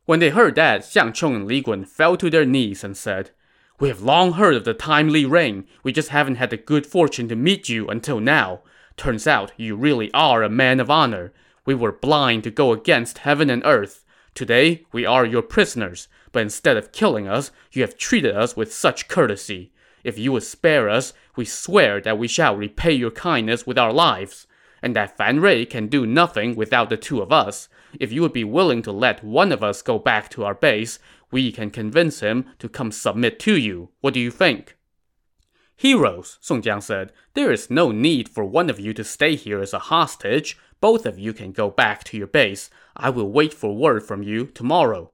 When 0.05 0.19
they 0.19 0.29
heard 0.29 0.55
that, 0.55 0.81
Xiang 0.81 1.13
Chong 1.13 1.35
and 1.35 1.47
Li 1.47 1.61
Gun 1.61 1.83
fell 1.83 2.15
to 2.17 2.29
their 2.29 2.45
knees 2.45 2.83
and 2.83 2.95
said, 2.95 3.31
We 3.79 3.89
have 3.89 4.01
long 4.01 4.33
heard 4.33 4.55
of 4.55 4.63
the 4.63 4.73
timely 4.73 5.25
rain. 5.25 5.67
We 5.83 5.91
just 5.91 6.09
haven't 6.09 6.35
had 6.35 6.49
the 6.49 6.57
good 6.57 6.85
fortune 6.87 7.27
to 7.27 7.35
meet 7.35 7.67
you 7.67 7.87
until 7.87 8.21
now. 8.21 8.61
Turns 8.97 9.27
out 9.27 9.51
you 9.57 9.75
really 9.75 10.11
are 10.11 10.41
a 10.41 10.49
man 10.49 10.79
of 10.79 10.89
honor. 10.89 11.31
We 11.65 11.75
were 11.75 11.91
blind 11.91 12.43
to 12.45 12.51
go 12.51 12.71
against 12.71 13.19
heaven 13.19 13.49
and 13.49 13.61
earth. 13.63 14.03
Today, 14.33 14.85
we 14.91 15.05
are 15.05 15.25
your 15.25 15.43
prisoners, 15.43 16.07
but 16.31 16.41
instead 16.41 16.77
of 16.77 16.91
killing 16.91 17.27
us, 17.27 17.51
you 17.71 17.83
have 17.83 17.97
treated 17.97 18.35
us 18.35 18.55
with 18.55 18.73
such 18.73 19.07
courtesy. 19.07 19.71
If 20.03 20.17
you 20.17 20.31
would 20.31 20.43
spare 20.43 20.89
us, 20.89 21.13
we 21.35 21.45
swear 21.45 22.01
that 22.01 22.17
we 22.17 22.27
shall 22.27 22.55
repay 22.55 22.93
your 22.93 23.11
kindness 23.11 23.67
with 23.67 23.77
our 23.77 23.93
lives, 23.93 24.47
and 24.81 24.95
that 24.95 25.15
Fan 25.15 25.41
Rui 25.41 25.65
can 25.65 25.87
do 25.87 26.05
nothing 26.05 26.55
without 26.55 26.89
the 26.89 26.97
two 26.97 27.21
of 27.21 27.31
us. 27.31 27.69
If 27.99 28.11
you 28.11 28.21
would 28.21 28.33
be 28.33 28.43
willing 28.43 28.81
to 28.83 28.91
let 28.91 29.23
one 29.23 29.51
of 29.51 29.63
us 29.63 29.81
go 29.81 29.99
back 29.99 30.29
to 30.29 30.43
our 30.43 30.55
base, 30.55 30.97
we 31.29 31.51
can 31.51 31.69
convince 31.69 32.21
him 32.21 32.45
to 32.59 32.69
come 32.69 32.91
submit 32.91 33.39
to 33.41 33.57
you. 33.57 33.89
What 34.01 34.13
do 34.13 34.19
you 34.19 34.31
think? 34.31 34.76
Heroes, 35.79 36.39
Song 36.41 36.63
Jiang 36.63 36.81
said, 36.81 37.13
there 37.35 37.51
is 37.51 37.69
no 37.69 37.91
need 37.91 38.27
for 38.27 38.43
one 38.43 38.67
of 38.67 38.79
you 38.79 38.93
to 38.95 39.03
stay 39.03 39.35
here 39.35 39.61
as 39.61 39.73
a 39.73 39.79
hostage. 39.79 40.57
Both 40.81 41.05
of 41.05 41.19
you 41.19 41.33
can 41.33 41.51
go 41.51 41.69
back 41.69 42.03
to 42.05 42.17
your 42.17 42.25
base. 42.25 42.71
I 42.95 43.11
will 43.11 43.31
wait 43.31 43.53
for 43.53 43.75
word 43.75 44.01
from 44.01 44.23
you 44.23 44.47
tomorrow. 44.47 45.11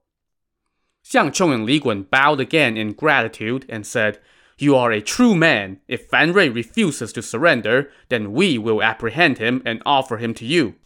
Xiang 1.04 1.34
Chong 1.34 1.52
and 1.52 1.66
Li 1.66 1.80
Gun 1.80 2.04
bowed 2.04 2.40
again 2.40 2.78
in 2.78 2.94
gratitude 2.94 3.66
and 3.68 3.86
said, 3.86 4.20
You 4.56 4.74
are 4.74 4.90
a 4.90 5.02
true 5.02 5.34
man. 5.34 5.80
If 5.86 6.06
Fan 6.06 6.32
Rui 6.32 6.48
refuses 6.48 7.12
to 7.12 7.20
surrender, 7.20 7.90
then 8.08 8.32
we 8.32 8.56
will 8.56 8.82
apprehend 8.82 9.36
him 9.36 9.60
and 9.66 9.82
offer 9.84 10.16
him 10.16 10.32
to 10.32 10.46
you. 10.46 10.76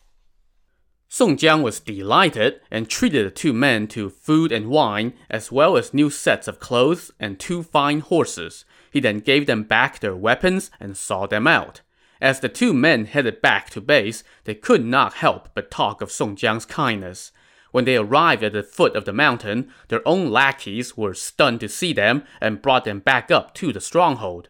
Song 1.09 1.37
Jiang 1.37 1.63
was 1.63 1.79
delighted 1.79 2.61
and 2.69 2.91
treated 2.91 3.25
the 3.25 3.31
two 3.31 3.53
men 3.53 3.87
to 3.89 4.11
food 4.11 4.51
and 4.51 4.67
wine, 4.67 5.15
as 5.31 5.53
well 5.53 5.77
as 5.77 5.95
new 5.95 6.11
sets 6.11 6.49
of 6.49 6.59
clothes 6.59 7.13
and 7.21 7.39
two 7.39 7.63
fine 7.63 8.01
horses. 8.01 8.65
He 8.91 9.01
then 9.01 9.21
gave 9.21 9.47
them 9.47 9.63
back 9.63 9.99
their 9.99 10.17
weapons 10.17 10.71
and 10.81 10.97
saw 10.97 11.27
them 11.27 11.47
out. 11.47 11.83
As 12.21 12.41
the 12.41 12.49
two 12.49 12.75
men 12.75 13.05
headed 13.05 13.41
back 13.41 13.71
to 13.71 13.81
base, 13.81 14.25
they 14.45 14.55
could 14.55 14.85
not 14.85 15.15
help 15.15 15.51
but 15.55 15.71
talk 15.71 16.03
of 16.03 16.11
Song 16.11 16.37
Jiang's 16.37 16.65
kindness. 16.65 17.31
When 17.71 17.85
they 17.85 17.97
arrived 17.97 18.43
at 18.43 18.55
the 18.55 18.63
foot 18.63 18.97
of 18.97 19.05
the 19.05 19.13
mountain, 19.13 19.71
their 19.89 20.07
own 20.07 20.31
lackeys 20.31 20.97
were 20.97 21.15
stunned 21.15 21.61
to 21.61 21.69
see 21.69 21.93
them 21.93 22.25
and 22.41 22.63
brought 22.63 22.85
them 22.85 23.01
back 23.01 23.31
up 23.31 23.55
to 23.55 23.73
the 23.73 23.81
stronghold. 23.81 24.49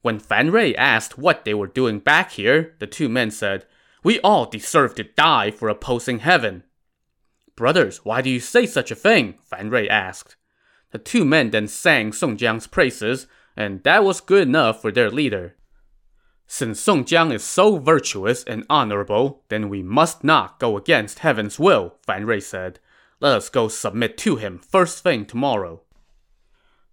When 0.00 0.20
Fan 0.20 0.52
Rui 0.52 0.74
asked 0.74 1.18
what 1.18 1.44
they 1.44 1.54
were 1.54 1.66
doing 1.66 1.98
back 1.98 2.32
here, 2.32 2.76
the 2.78 2.86
two 2.86 3.08
men 3.08 3.30
said, 3.30 3.66
We 4.04 4.20
all 4.20 4.46
deserve 4.46 4.94
to 4.94 5.04
die 5.04 5.50
for 5.50 5.68
opposing 5.68 6.20
heaven. 6.20 6.62
Brothers, 7.56 8.04
why 8.04 8.22
do 8.22 8.30
you 8.30 8.38
say 8.38 8.66
such 8.66 8.90
a 8.90 8.94
thing? 8.94 9.38
Fan 9.42 9.68
Rui 9.68 9.88
asked. 9.88 10.36
The 10.92 10.98
two 10.98 11.24
men 11.24 11.50
then 11.50 11.66
sang 11.66 12.12
Song 12.12 12.36
Jiang's 12.36 12.68
praises, 12.68 13.26
and 13.56 13.82
that 13.84 14.04
was 14.04 14.20
good 14.20 14.46
enough 14.46 14.82
for 14.82 14.92
their 14.92 15.10
leader. 15.10 15.56
Since 16.46 16.78
Song 16.78 17.04
Jiang 17.04 17.32
is 17.32 17.42
so 17.42 17.78
virtuous 17.78 18.44
and 18.44 18.64
honorable, 18.70 19.42
then 19.48 19.68
we 19.68 19.82
must 19.82 20.22
not 20.22 20.60
go 20.60 20.76
against 20.76 21.20
heaven's 21.20 21.58
will, 21.58 21.96
Fan 22.06 22.24
Rui 22.24 22.40
said. 22.40 22.78
Let 23.18 23.36
us 23.36 23.48
go 23.48 23.68
submit 23.68 24.16
to 24.18 24.36
him 24.36 24.58
first 24.58 25.02
thing 25.02 25.26
tomorrow. 25.26 25.82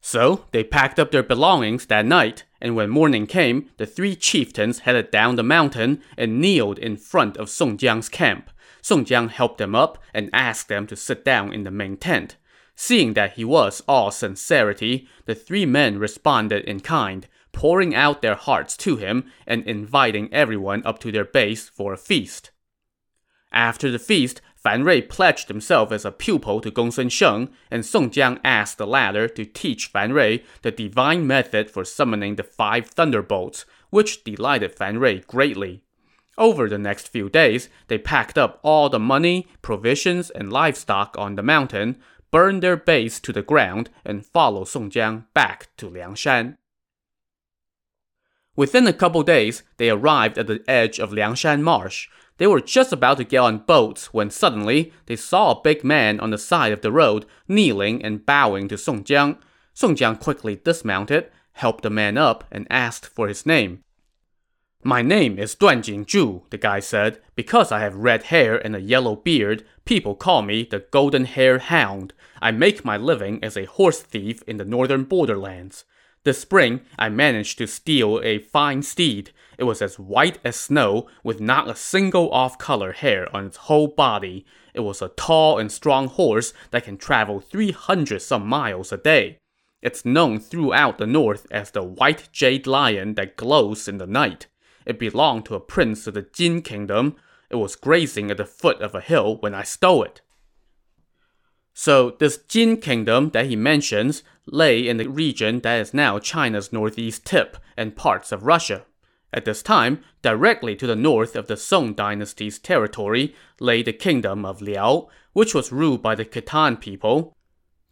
So, 0.02 0.46
they 0.52 0.64
packed 0.64 1.00
up 1.00 1.12
their 1.12 1.24
belongings 1.24 1.86
that 1.86 2.06
night, 2.06 2.44
and 2.60 2.76
when 2.76 2.90
morning 2.90 3.28
came, 3.28 3.70
the 3.78 3.86
three 3.86 4.16
chieftains 4.16 4.80
headed 4.80 5.12
down 5.12 5.36
the 5.36 5.44
mountain 5.44 6.02
and 6.18 6.42
kneeled 6.42 6.80
in 6.80 6.98
front 6.98 7.38
of 7.38 7.50
Song 7.50 7.78
Jiang's 7.78 8.10
camp. 8.10 8.50
Song 8.82 9.06
Jiang 9.06 9.30
helped 9.30 9.60
them 9.60 9.76
up 9.76 9.98
and 10.14 10.30
asked 10.34 10.68
them 10.68 10.88
to 10.88 10.96
sit 10.96 11.24
down 11.24 11.54
in 11.54 11.64
the 11.64 11.72
main 11.72 11.96
tent. 11.96 12.36
Seeing 12.76 13.14
that 13.14 13.34
he 13.34 13.46
was 13.46 13.82
all 13.88 14.12
sincerity, 14.12 15.08
the 15.26 15.36
three 15.36 15.66
men 15.66 16.00
responded 16.00 16.64
in 16.66 16.80
kind, 16.80 17.28
pouring 17.52 17.94
out 17.94 18.22
their 18.22 18.36
hearts 18.36 18.76
to 18.78 18.98
him 18.98 19.32
and 19.46 19.64
inviting 19.68 20.34
everyone 20.34 20.86
up 20.86 21.00
to 21.00 21.12
their 21.12 21.26
base 21.26 21.70
for 21.70 21.94
a 21.94 21.98
feast. 21.98 22.52
After 23.52 23.92
the 23.92 24.00
feast, 24.00 24.42
Fan 24.56 24.84
Rui 24.84 25.02
pledged 25.02 25.50
himself 25.50 25.92
as 25.92 26.06
a 26.06 26.12
pupil 26.12 26.62
to 26.62 26.72
Gongsun 26.72 27.12
Sheng, 27.12 27.50
and 27.70 27.86
Song 27.86 28.10
Jiang 28.10 28.40
asked 28.44 28.78
the 28.78 28.88
latter 28.88 29.28
to 29.28 29.46
teach 29.46 29.88
Fan 29.88 30.14
Rui 30.14 30.40
the 30.62 30.72
divine 30.72 31.28
method 31.28 31.70
for 31.70 31.84
summoning 31.84 32.38
the 32.38 32.44
five 32.44 32.88
thunderbolts, 32.88 33.66
which 33.90 34.24
delighted 34.24 34.74
Fan 34.74 34.98
Rui 35.00 35.20
greatly. 35.28 35.84
Over 36.38 36.68
the 36.68 36.80
next 36.80 37.10
few 37.10 37.30
days, 37.30 37.70
they 37.90 38.00
packed 38.00 38.38
up 38.38 38.60
all 38.64 38.90
the 38.90 39.00
money, 39.00 39.48
provisions, 39.62 40.32
and 40.32 40.52
livestock 40.52 41.16
on 41.18 41.36
the 41.36 41.44
mountain, 41.44 41.98
burned 42.34 42.64
their 42.64 42.76
base 42.76 43.20
to 43.20 43.32
the 43.32 43.44
ground, 43.44 43.92
and 44.04 44.26
follow 44.26 44.64
Song 44.64 44.90
Jiang 44.90 45.26
back 45.36 45.70
to 45.78 45.88
Liangshan. 45.88 46.58
Within 48.56 48.88
a 48.88 48.92
couple 48.92 49.22
days, 49.22 49.62
they 49.78 49.92
arrived 49.92 50.40
at 50.40 50.48
the 50.48 50.64
edge 50.68 51.00
of 51.00 51.12
Liangshan 51.12 51.62
Marsh. 51.62 52.08
They 52.40 52.48
were 52.48 52.60
just 52.60 52.92
about 52.92 53.18
to 53.18 53.24
get 53.24 53.38
on 53.38 53.60
boats 53.60 54.16
when 54.16 54.32
suddenly 54.32 54.92
they 55.06 55.16
saw 55.16 55.52
a 55.52 55.62
big 55.62 55.84
man 55.84 56.20
on 56.20 56.32
the 56.32 56.40
side 56.40 56.72
of 56.72 56.82
the 56.82 56.92
road 56.92 57.28
kneeling 57.48 58.04
and 58.04 58.26
bowing 58.26 58.68
to 58.70 58.80
Song 58.80 59.04
Jiang. 59.04 59.38
Song 59.76 59.96
Jiang 59.96 60.20
quickly 60.20 60.56
dismounted, 60.56 61.30
helped 61.52 61.84
the 61.84 61.92
man 61.92 62.18
up, 62.18 62.46
and 62.52 62.66
asked 62.72 63.06
for 63.06 63.28
his 63.28 63.46
name. 63.46 63.84
My 64.86 65.02
name 65.02 65.40
is 65.40 65.56
Duan 65.56 65.78
Jingzhu, 65.82 66.50
the 66.50 66.58
guy 66.58 66.82
said. 66.82 67.22
Because 67.36 67.72
I 67.72 67.80
have 67.80 67.96
red 67.96 68.24
hair 68.24 68.58
and 68.58 68.76
a 68.76 68.82
yellow 68.82 69.16
beard, 69.16 69.64
people 69.86 70.14
call 70.14 70.42
me 70.42 70.68
the 70.70 70.80
Golden 70.92 71.24
Hair 71.24 71.60
Hound. 71.60 72.12
I 72.42 72.52
make 72.52 72.84
my 72.84 72.98
living 72.98 73.42
as 73.42 73.56
a 73.56 73.64
horse 73.64 74.02
thief 74.02 74.44
in 74.46 74.58
the 74.58 74.66
northern 74.66 75.06
borderlands. 75.06 75.86
This 76.26 76.40
spring, 76.40 76.82
I 77.00 77.08
managed 77.08 77.60
to 77.60 77.68
steal 77.68 78.20
a 78.26 78.40
fine 78.40 78.84
steed. 78.84 79.32
It 79.58 79.64
was 79.64 79.82
as 79.82 79.98
white 79.98 80.40
as 80.44 80.58
snow, 80.58 81.08
with 81.24 81.40
not 81.40 81.70
a 81.70 81.78
single 81.78 82.30
off-color 82.32 82.92
hair 82.92 83.34
on 83.34 83.46
its 83.46 83.58
whole 83.58 83.88
body. 83.88 84.46
It 84.74 84.82
was 84.82 85.02
a 85.02 85.14
tall 85.16 85.60
and 85.60 85.72
strong 85.72 86.08
horse 86.08 86.54
that 86.72 86.84
can 86.84 86.98
travel 86.98 87.40
300 87.40 88.22
some 88.22 88.46
miles 88.46 88.92
a 88.92 88.98
day. 88.98 89.38
It's 89.82 90.04
known 90.04 90.42
throughout 90.42 90.98
the 90.98 91.08
north 91.08 91.48
as 91.52 91.72
the 91.72 91.84
white 91.84 92.28
jade 92.34 92.68
lion 92.68 93.14
that 93.14 93.38
glows 93.38 93.88
in 93.88 93.98
the 93.98 94.08
night. 94.08 94.48
It 94.86 95.00
belonged 95.00 95.46
to 95.46 95.56
a 95.56 95.60
prince 95.60 96.08
of 96.08 96.14
the 96.14 96.22
Jin 96.22 96.62
kingdom. 96.62 97.16
It 97.50 97.56
was 97.56 97.76
grazing 97.76 98.32
at 98.32 98.38
the 98.38 98.46
foot 98.46 98.82
of 98.82 98.96
a 98.96 99.02
hill 99.02 99.38
when 99.38 99.54
I 99.54 99.64
stole 99.64 100.04
it. 100.04 100.22
So, 101.74 102.12
this 102.20 102.38
Jin 102.38 102.78
kingdom 102.78 103.32
that 103.32 103.48
he 103.48 103.56
mentions 103.56 104.24
lay 104.46 104.88
in 104.88 104.98
the 104.98 105.08
region 105.08 105.62
that 105.62 105.80
is 105.80 105.94
now 105.94 106.20
China's 106.20 106.72
northeast 106.72 107.26
tip 107.26 107.58
and 107.76 107.96
parts 107.96 108.32
of 108.32 108.44
Russia. 108.44 108.86
At 109.34 109.46
this 109.46 109.64
time, 109.64 110.04
directly 110.22 110.76
to 110.76 110.86
the 110.86 110.96
north 110.96 111.36
of 111.36 111.48
the 111.48 111.58
Song 111.58 111.94
dynasty's 111.94 112.60
territory 112.60 113.36
lay 113.60 113.82
the 113.82 113.92
kingdom 113.92 114.46
of 114.46 114.62
Liao, 114.62 115.10
which 115.34 115.56
was 115.56 115.72
ruled 115.72 116.04
by 116.04 116.14
the 116.14 116.26
Khitan 116.26 116.80
people. 116.80 117.36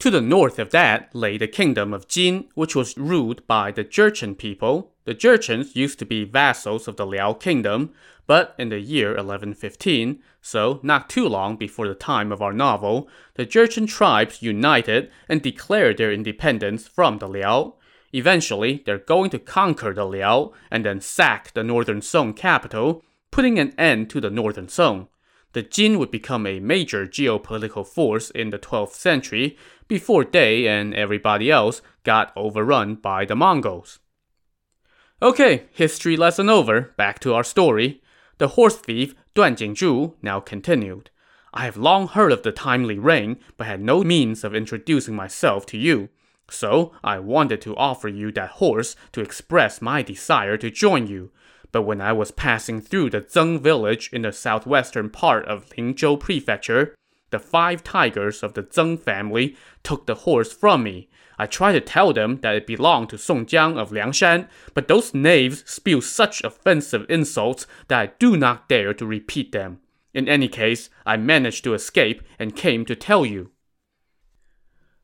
To 0.01 0.10
the 0.10 0.20
north 0.20 0.58
of 0.58 0.72
that 0.72 1.13
lay 1.13 1.38
the 1.38 1.48
kingdom 1.48 1.93
of 1.93 2.08
Jin, 2.08 2.48
which 2.55 2.75
was 2.75 2.98
ruled 2.98 3.46
by 3.46 3.72
the 3.72 3.84
Jurchen 3.84 4.36
people. 4.36 4.93
The 5.05 5.13
Jurchens 5.13 5.75
used 5.75 6.00
to 6.00 6.08
be 6.08 6.24
vassals 6.24 6.88
of 6.88 6.98
the 6.98 7.05
Liao 7.05 7.34
kingdom, 7.34 7.93
but 8.25 8.55
in 8.58 8.70
the 8.70 8.79
year 8.79 9.10
1115, 9.10 10.20
so 10.41 10.79
not 10.81 11.08
too 11.08 11.27
long 11.27 11.55
before 11.55 11.88
the 11.88 11.93
time 11.93 12.31
of 12.31 12.41
our 12.41 12.51
novel, 12.51 13.08
the 13.36 13.46
Jurchen 13.46 13.88
tribes 13.88 14.41
united 14.41 15.12
and 15.29 15.39
declared 15.39 15.98
their 15.98 16.12
independence 16.12 16.88
from 16.88 17.20
the 17.20 17.27
Liao. 17.27 17.75
Eventually, 18.12 18.81
they're 18.84 18.98
going 18.98 19.29
to 19.29 19.38
conquer 19.38 19.93
the 19.93 20.05
Liao 20.05 20.51
and 20.72 20.84
then 20.84 21.00
sack 21.00 21.53
the 21.53 21.63
northern 21.63 22.01
Song 22.01 22.34
capital, 22.34 23.05
putting 23.29 23.60
an 23.60 23.75
end 23.77 24.10
to 24.10 24.20
the 24.20 24.31
northern 24.31 24.67
Song. 24.67 25.10
The 25.53 25.63
Jin 25.63 26.00
would 26.00 26.12
become 26.12 26.48
a 26.48 26.60
major 26.60 27.05
geopolitical 27.05 27.86
force 27.86 28.29
in 28.29 28.51
the 28.51 28.60
12th 28.60 28.93
century 28.93 29.58
before 29.88 30.24
they 30.24 30.67
and 30.67 30.93
everybody 30.93 31.51
else 31.51 31.81
got 32.03 32.31
overrun 32.36 32.96
by 32.96 33.25
the 33.25 33.36
Mongols. 33.36 34.00
Okay, 35.22 35.65
history 35.72 36.17
lesson 36.17 36.50
over. 36.50 36.93
Back 36.98 37.20
to 37.20 37.34
our 37.34 37.43
story. 37.43 38.01
The 38.38 38.50
horse 38.50 38.77
thief 38.77 39.13
Duan 39.36 39.55
Jingzhu 39.55 40.13
now 40.22 40.39
continued. 40.39 41.10
I 41.53 41.65
have 41.65 41.77
long 41.77 42.08
heard 42.08 42.31
of 42.31 42.43
the 42.43 42.51
timely 42.51 42.98
rain, 42.98 43.38
but 43.58 43.67
had 43.67 43.81
no 43.81 44.03
means 44.03 44.43
of 44.43 44.55
introducing 44.55 45.15
myself 45.15 45.65
to 45.67 45.77
you. 45.77 46.10
So 46.50 46.93
I 47.03 47.20
wanted 47.20 47.62
to 47.62 47.75
offer 47.75 48.08
you 48.08 48.31
that 48.31 48.51
horse 48.51 48.96
to 49.12 49.22
express 49.22 49.81
my 49.81 50.01
desire 50.01 50.58
to 50.58 50.72
join 50.72 51.08
you. 51.08 51.31
But 51.71 51.83
when 51.83 52.01
I 52.01 52.11
was 52.13 52.31
passing 52.31 52.81
through 52.81 53.11
the 53.11 53.21
Zeng 53.21 53.59
village 53.59 54.09
in 54.11 54.23
the 54.23 54.31
southwestern 54.31 55.09
part 55.09 55.45
of 55.45 55.69
Lingzhou 55.69 56.19
Prefecture, 56.19 56.95
the 57.29 57.39
five 57.39 57.83
tigers 57.83 58.43
of 58.43 58.53
the 58.53 58.63
Zeng 58.63 58.99
family 58.99 59.55
took 59.83 60.05
the 60.05 60.15
horse 60.15 60.51
from 60.51 60.83
me. 60.83 61.09
I 61.39 61.47
tried 61.47 61.73
to 61.73 61.81
tell 61.81 62.13
them 62.13 62.41
that 62.41 62.55
it 62.55 62.67
belonged 62.67 63.09
to 63.09 63.17
Song 63.17 63.45
Jiang 63.45 63.77
of 63.77 63.89
Liangshan, 63.89 64.47
but 64.73 64.87
those 64.87 65.13
knaves 65.13 65.63
spew 65.65 66.01
such 66.01 66.43
offensive 66.43 67.05
insults 67.09 67.65
that 67.87 67.99
I 67.99 68.11
do 68.19 68.37
not 68.37 68.67
dare 68.67 68.93
to 68.93 69.05
repeat 69.05 69.51
them. 69.51 69.79
In 70.13 70.27
any 70.27 70.49
case, 70.49 70.89
I 71.05 71.17
managed 71.17 71.63
to 71.63 71.73
escape 71.73 72.21
and 72.37 72.55
came 72.55 72.85
to 72.85 72.95
tell 72.95 73.25
you. 73.25 73.51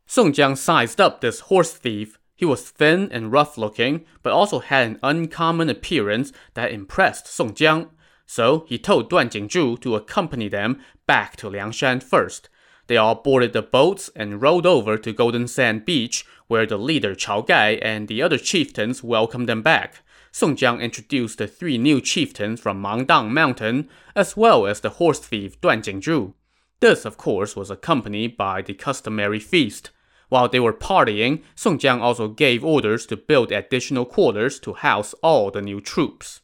Song 0.05 0.31
Jiang 0.33 0.57
sized 0.57 1.01
up 1.01 1.21
this 1.21 1.41
horse 1.41 1.74
thief. 1.74 2.19
He 2.38 2.46
was 2.46 2.70
thin 2.70 3.12
and 3.12 3.32
rough 3.32 3.58
looking, 3.58 4.06
but 4.22 4.32
also 4.32 4.60
had 4.60 4.86
an 4.88 5.00
uncommon 5.01 5.70
appearance 5.70 6.32
that 6.53 6.72
impressed 6.72 7.25
Song 7.25 7.53
Jiang. 7.53 7.89
So 8.27 8.63
he 8.70 8.77
told 8.77 9.10
Duan 9.10 9.32
Jingzhu 9.32 9.82
to 9.82 9.96
accompany 9.96 10.48
them 10.48 10.79
back 11.08 11.36
to 11.38 11.50
Liangshan 11.50 12.03
first. 12.03 12.48
They 12.86 12.96
all 12.96 13.15
boarded 13.15 13.53
the 13.53 13.63
boats 13.63 14.12
and 14.15 14.39
rowed 14.39 14.67
over 14.67 15.00
to 15.00 15.12
Golden 15.12 15.48
Sand 15.48 15.84
Beach, 15.84 16.25
where 16.48 16.67
the 16.67 16.77
leader 16.77 17.15
Chao 17.15 17.41
Gai 17.41 17.79
and 17.82 18.08
the 18.08 18.22
other 18.22 18.38
chieftains 18.38 19.03
welcomed 19.03 19.50
them 19.50 19.63
back. 19.63 20.03
Song 20.32 20.56
Jiang 20.56 20.79
introduced 20.79 21.39
the 21.39 21.48
three 21.48 21.79
new 21.79 22.00
chieftains 22.00 22.60
from 22.60 22.82
Mangdang 22.82 23.32
Mountain, 23.32 23.89
as 24.15 24.38
well 24.38 24.67
as 24.67 24.82
the 24.82 24.91
horse 24.91 25.20
thief 25.20 25.60
Duan 25.60 25.82
Jingzhu. 25.82 26.34
This, 26.82 27.03
of 27.03 27.17
course, 27.17 27.56
was 27.56 27.72
accompanied 27.72 28.38
by 28.38 28.62
the 28.62 28.75
customary 28.75 29.39
feast. 29.39 29.89
While 30.29 30.50
they 30.50 30.60
were 30.60 30.74
partying, 30.74 31.43
Song 31.55 31.79
Jiang 31.79 32.01
also 32.01 32.27
gave 32.27 32.63
orders 32.63 33.05
to 33.07 33.17
build 33.17 33.51
additional 33.51 34.05
quarters 34.05 34.60
to 34.62 34.74
house 34.74 35.13
all 35.24 35.51
the 35.51 35.62
new 35.62 35.79
troops. 35.79 36.41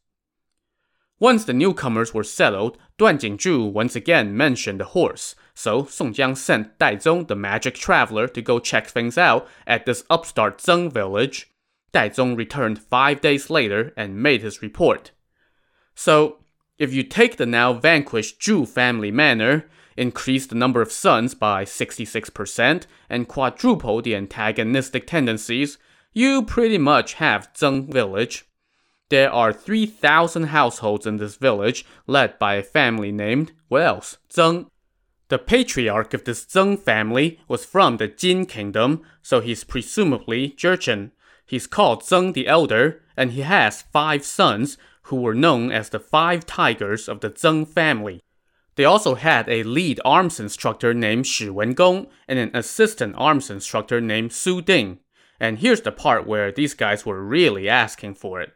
Once 1.19 1.45
the 1.45 1.53
newcomers 1.53 2.13
were 2.13 2.23
settled, 2.23 2.77
Duan 2.97 3.17
Jingzhu 3.17 3.71
once 3.71 3.95
again 3.95 4.35
mentioned 4.35 4.79
the 4.79 4.85
horse, 4.85 5.35
so 5.53 5.85
Song 5.85 6.13
Jiang 6.13 6.35
sent 6.35 6.77
Dai 6.79 6.95
Zong 6.95 7.27
the 7.27 7.35
magic 7.35 7.75
traveler 7.75 8.27
to 8.27 8.41
go 8.41 8.59
check 8.59 8.87
things 8.87 9.17
out 9.17 9.47
at 9.65 9.85
this 9.85 10.03
upstart 10.09 10.57
Zeng 10.57 10.91
village. 10.91 11.49
Dai 11.91 12.09
Zong 12.09 12.35
returned 12.35 12.81
five 12.81 13.21
days 13.21 13.49
later 13.49 13.93
and 13.95 14.21
made 14.21 14.41
his 14.41 14.61
report. 14.61 15.11
So, 15.95 16.39
if 16.77 16.93
you 16.93 17.03
take 17.03 17.37
the 17.37 17.45
now 17.45 17.73
vanquished 17.73 18.41
Zhu 18.41 18.67
family 18.67 19.11
manor, 19.11 19.69
increase 19.97 20.45
the 20.45 20.55
number 20.55 20.81
of 20.81 20.91
sons 20.91 21.35
by 21.35 21.65
66%, 21.65 22.85
and 23.09 23.27
quadruple 23.27 24.01
the 24.01 24.15
antagonistic 24.15 25.07
tendencies, 25.07 25.77
you 26.13 26.43
pretty 26.43 26.77
much 26.77 27.15
have 27.15 27.51
Zeng 27.53 27.91
Village. 27.91 28.45
There 29.09 29.31
are 29.31 29.53
3,000 29.53 30.45
households 30.45 31.05
in 31.05 31.17
this 31.17 31.35
village, 31.35 31.85
led 32.07 32.39
by 32.39 32.55
a 32.55 32.63
family 32.63 33.11
named, 33.11 33.51
what 33.67 33.83
else? 33.83 34.17
Zeng. 34.29 34.67
The 35.29 35.39
patriarch 35.39 36.13
of 36.13 36.25
this 36.25 36.45
Zeng 36.45 36.79
family 36.79 37.39
was 37.47 37.65
from 37.65 37.97
the 37.97 38.07
Jin 38.07 38.45
kingdom, 38.45 39.01
so 39.21 39.39
he's 39.39 39.63
presumably 39.63 40.49
Jurchen. 40.51 41.11
He's 41.45 41.67
called 41.67 42.03
Zeng 42.03 42.33
the 42.33 42.47
Elder, 42.47 43.01
and 43.17 43.31
he 43.31 43.41
has 43.41 43.81
five 43.81 44.25
sons, 44.25 44.77
who 45.03 45.17
were 45.17 45.35
known 45.35 45.71
as 45.71 45.89
the 45.89 45.99
Five 45.99 46.45
Tigers 46.45 47.09
of 47.09 47.19
the 47.19 47.29
Zeng 47.29 47.67
family. 47.67 48.21
They 48.75 48.85
also 48.85 49.15
had 49.15 49.47
a 49.47 49.63
lead 49.63 49.99
arms 50.03 50.39
instructor 50.39 50.93
named 50.93 51.27
Shi 51.27 51.47
Wengong 51.47 52.07
and 52.27 52.39
an 52.39 52.51
assistant 52.53 53.15
arms 53.17 53.49
instructor 53.49 54.01
named 54.01 54.33
Su 54.33 54.61
Ding. 54.61 54.99
And 55.39 55.59
here's 55.59 55.81
the 55.81 55.91
part 55.91 56.25
where 56.25 56.51
these 56.51 56.73
guys 56.73 57.05
were 57.05 57.23
really 57.23 57.69
asking 57.69 58.15
for 58.15 58.41
it. 58.41 58.53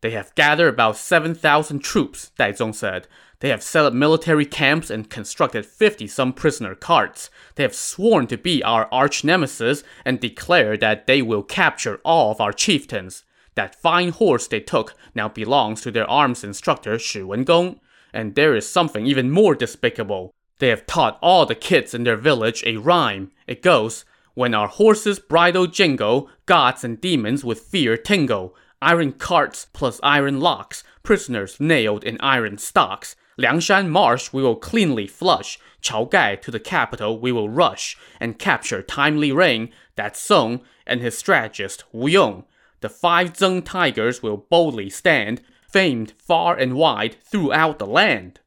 They 0.00 0.10
have 0.10 0.34
gathered 0.34 0.68
about 0.68 0.96
7,000 0.96 1.80
troops, 1.80 2.30
Dai 2.38 2.52
Zong 2.52 2.74
said. 2.74 3.08
They 3.40 3.48
have 3.48 3.62
set 3.62 3.84
up 3.84 3.92
military 3.92 4.46
camps 4.46 4.90
and 4.90 5.10
constructed 5.10 5.66
50 5.66 6.06
some 6.06 6.32
prisoner 6.32 6.74
carts. 6.74 7.28
They 7.54 7.62
have 7.62 7.74
sworn 7.74 8.26
to 8.28 8.38
be 8.38 8.62
our 8.62 8.88
arch 8.92 9.24
nemesis 9.24 9.84
and 10.04 10.20
declared 10.20 10.80
that 10.80 11.06
they 11.06 11.22
will 11.22 11.42
capture 11.42 12.00
all 12.04 12.30
of 12.30 12.40
our 12.40 12.52
chieftains. 12.52 13.24
That 13.54 13.74
fine 13.74 14.10
horse 14.10 14.46
they 14.46 14.60
took 14.60 14.94
now 15.14 15.28
belongs 15.28 15.80
to 15.82 15.90
their 15.90 16.08
arms 16.08 16.44
instructor 16.44 16.98
Shi 16.98 17.20
Wengong. 17.20 17.80
And 18.16 18.34
there 18.34 18.56
is 18.56 18.66
something 18.66 19.06
even 19.06 19.30
more 19.30 19.54
despicable. 19.54 20.32
They 20.58 20.68
have 20.68 20.86
taught 20.86 21.18
all 21.20 21.44
the 21.44 21.54
kids 21.54 21.92
in 21.92 22.04
their 22.04 22.16
village 22.16 22.64
a 22.64 22.78
rhyme. 22.78 23.30
It 23.46 23.60
goes, 23.60 24.06
When 24.32 24.54
our 24.54 24.68
horses 24.68 25.18
bridle 25.18 25.66
jingle, 25.66 26.30
gods 26.46 26.82
and 26.82 26.98
demons 26.98 27.44
with 27.44 27.60
fear 27.60 27.98
tingle. 27.98 28.56
Iron 28.80 29.12
carts 29.12 29.66
plus 29.74 30.00
iron 30.02 30.40
locks, 30.40 30.82
prisoners 31.02 31.60
nailed 31.60 32.04
in 32.04 32.16
iron 32.20 32.56
stocks. 32.56 33.16
Liangshan 33.38 33.90
marsh 33.90 34.32
we 34.32 34.42
will 34.42 34.56
cleanly 34.56 35.06
flush. 35.06 35.58
Chao 35.82 36.04
Gai 36.04 36.36
to 36.36 36.50
the 36.50 36.58
capital 36.58 37.20
we 37.20 37.32
will 37.32 37.50
rush 37.50 37.98
and 38.18 38.38
capture 38.38 38.80
timely 38.80 39.30
rain. 39.30 39.70
That 39.96 40.16
Song 40.16 40.62
and 40.86 41.02
his 41.02 41.18
strategist 41.18 41.84
Wu 41.92 42.08
Yong. 42.08 42.44
The 42.80 42.88
five 42.88 43.34
Zeng 43.34 43.62
tigers 43.62 44.22
will 44.22 44.38
boldly 44.38 44.88
stand 44.88 45.42
famed 45.76 46.14
far 46.16 46.56
and 46.56 46.72
wide 46.72 47.14
throughout 47.22 47.78
the 47.78 47.86
land. 47.86 48.40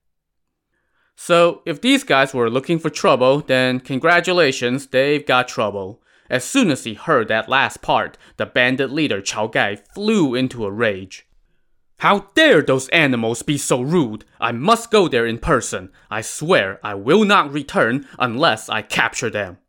So, 1.15 1.61
if 1.63 1.79
these 1.79 2.03
guys 2.03 2.33
were 2.33 2.49
looking 2.49 2.79
for 2.79 2.89
trouble, 2.89 3.41
then 3.41 3.81
congratulations, 3.81 4.87
they've 4.87 5.23
got 5.23 5.47
trouble. 5.47 6.01
As 6.27 6.43
soon 6.43 6.71
as 6.71 6.85
he 6.85 6.95
heard 6.95 7.27
that 7.27 7.47
last 7.47 7.83
part, 7.83 8.17
the 8.37 8.47
bandit 8.47 8.89
leader 8.89 9.21
Chao 9.21 9.45
Gai 9.45 9.75
flew 9.75 10.33
into 10.33 10.65
a 10.65 10.71
rage. 10.71 11.27
How 11.99 12.31
dare 12.33 12.63
those 12.63 12.89
animals 12.89 13.43
be 13.43 13.59
so 13.59 13.79
rude! 13.79 14.25
I 14.41 14.51
must 14.51 14.89
go 14.89 15.07
there 15.07 15.27
in 15.27 15.37
person. 15.37 15.91
I 16.09 16.21
swear 16.21 16.79
I 16.83 16.95
will 16.95 17.25
not 17.25 17.53
return 17.53 18.07
unless 18.17 18.69
I 18.69 18.81
capture 18.81 19.29
them. 19.29 19.59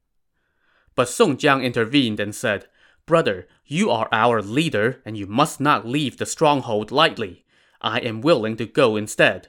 But 0.94 1.10
Song 1.10 1.36
Jiang 1.36 1.62
intervened 1.62 2.20
and 2.20 2.34
said, 2.34 2.68
Brother, 3.04 3.46
you 3.66 3.90
are 3.90 4.08
our 4.12 4.40
leader, 4.40 5.02
and 5.04 5.18
you 5.18 5.26
must 5.26 5.60
not 5.60 5.86
leave 5.86 6.16
the 6.16 6.24
stronghold 6.24 6.90
lightly. 6.90 7.44
I 7.80 7.98
am 8.00 8.20
willing 8.20 8.56
to 8.56 8.66
go 8.66 8.96
instead. 8.96 9.48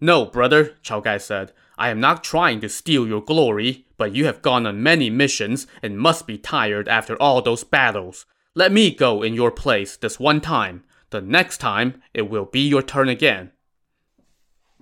No, 0.00 0.24
brother, 0.24 0.76
Chao 0.82 1.00
Gai 1.00 1.18
said. 1.18 1.52
I 1.78 1.90
am 1.90 2.00
not 2.00 2.24
trying 2.24 2.60
to 2.60 2.68
steal 2.68 3.06
your 3.06 3.22
glory, 3.22 3.86
but 3.96 4.14
you 4.14 4.26
have 4.26 4.42
gone 4.42 4.66
on 4.66 4.82
many 4.82 5.10
missions 5.10 5.66
and 5.82 5.98
must 5.98 6.26
be 6.26 6.38
tired 6.38 6.88
after 6.88 7.16
all 7.16 7.40
those 7.40 7.64
battles. 7.64 8.26
Let 8.54 8.72
me 8.72 8.94
go 8.94 9.22
in 9.22 9.34
your 9.34 9.50
place 9.50 9.96
this 9.96 10.18
one 10.18 10.40
time. 10.40 10.84
The 11.10 11.20
next 11.20 11.58
time, 11.58 12.02
it 12.12 12.28
will 12.28 12.44
be 12.44 12.60
your 12.60 12.82
turn 12.82 13.08
again. 13.08 13.52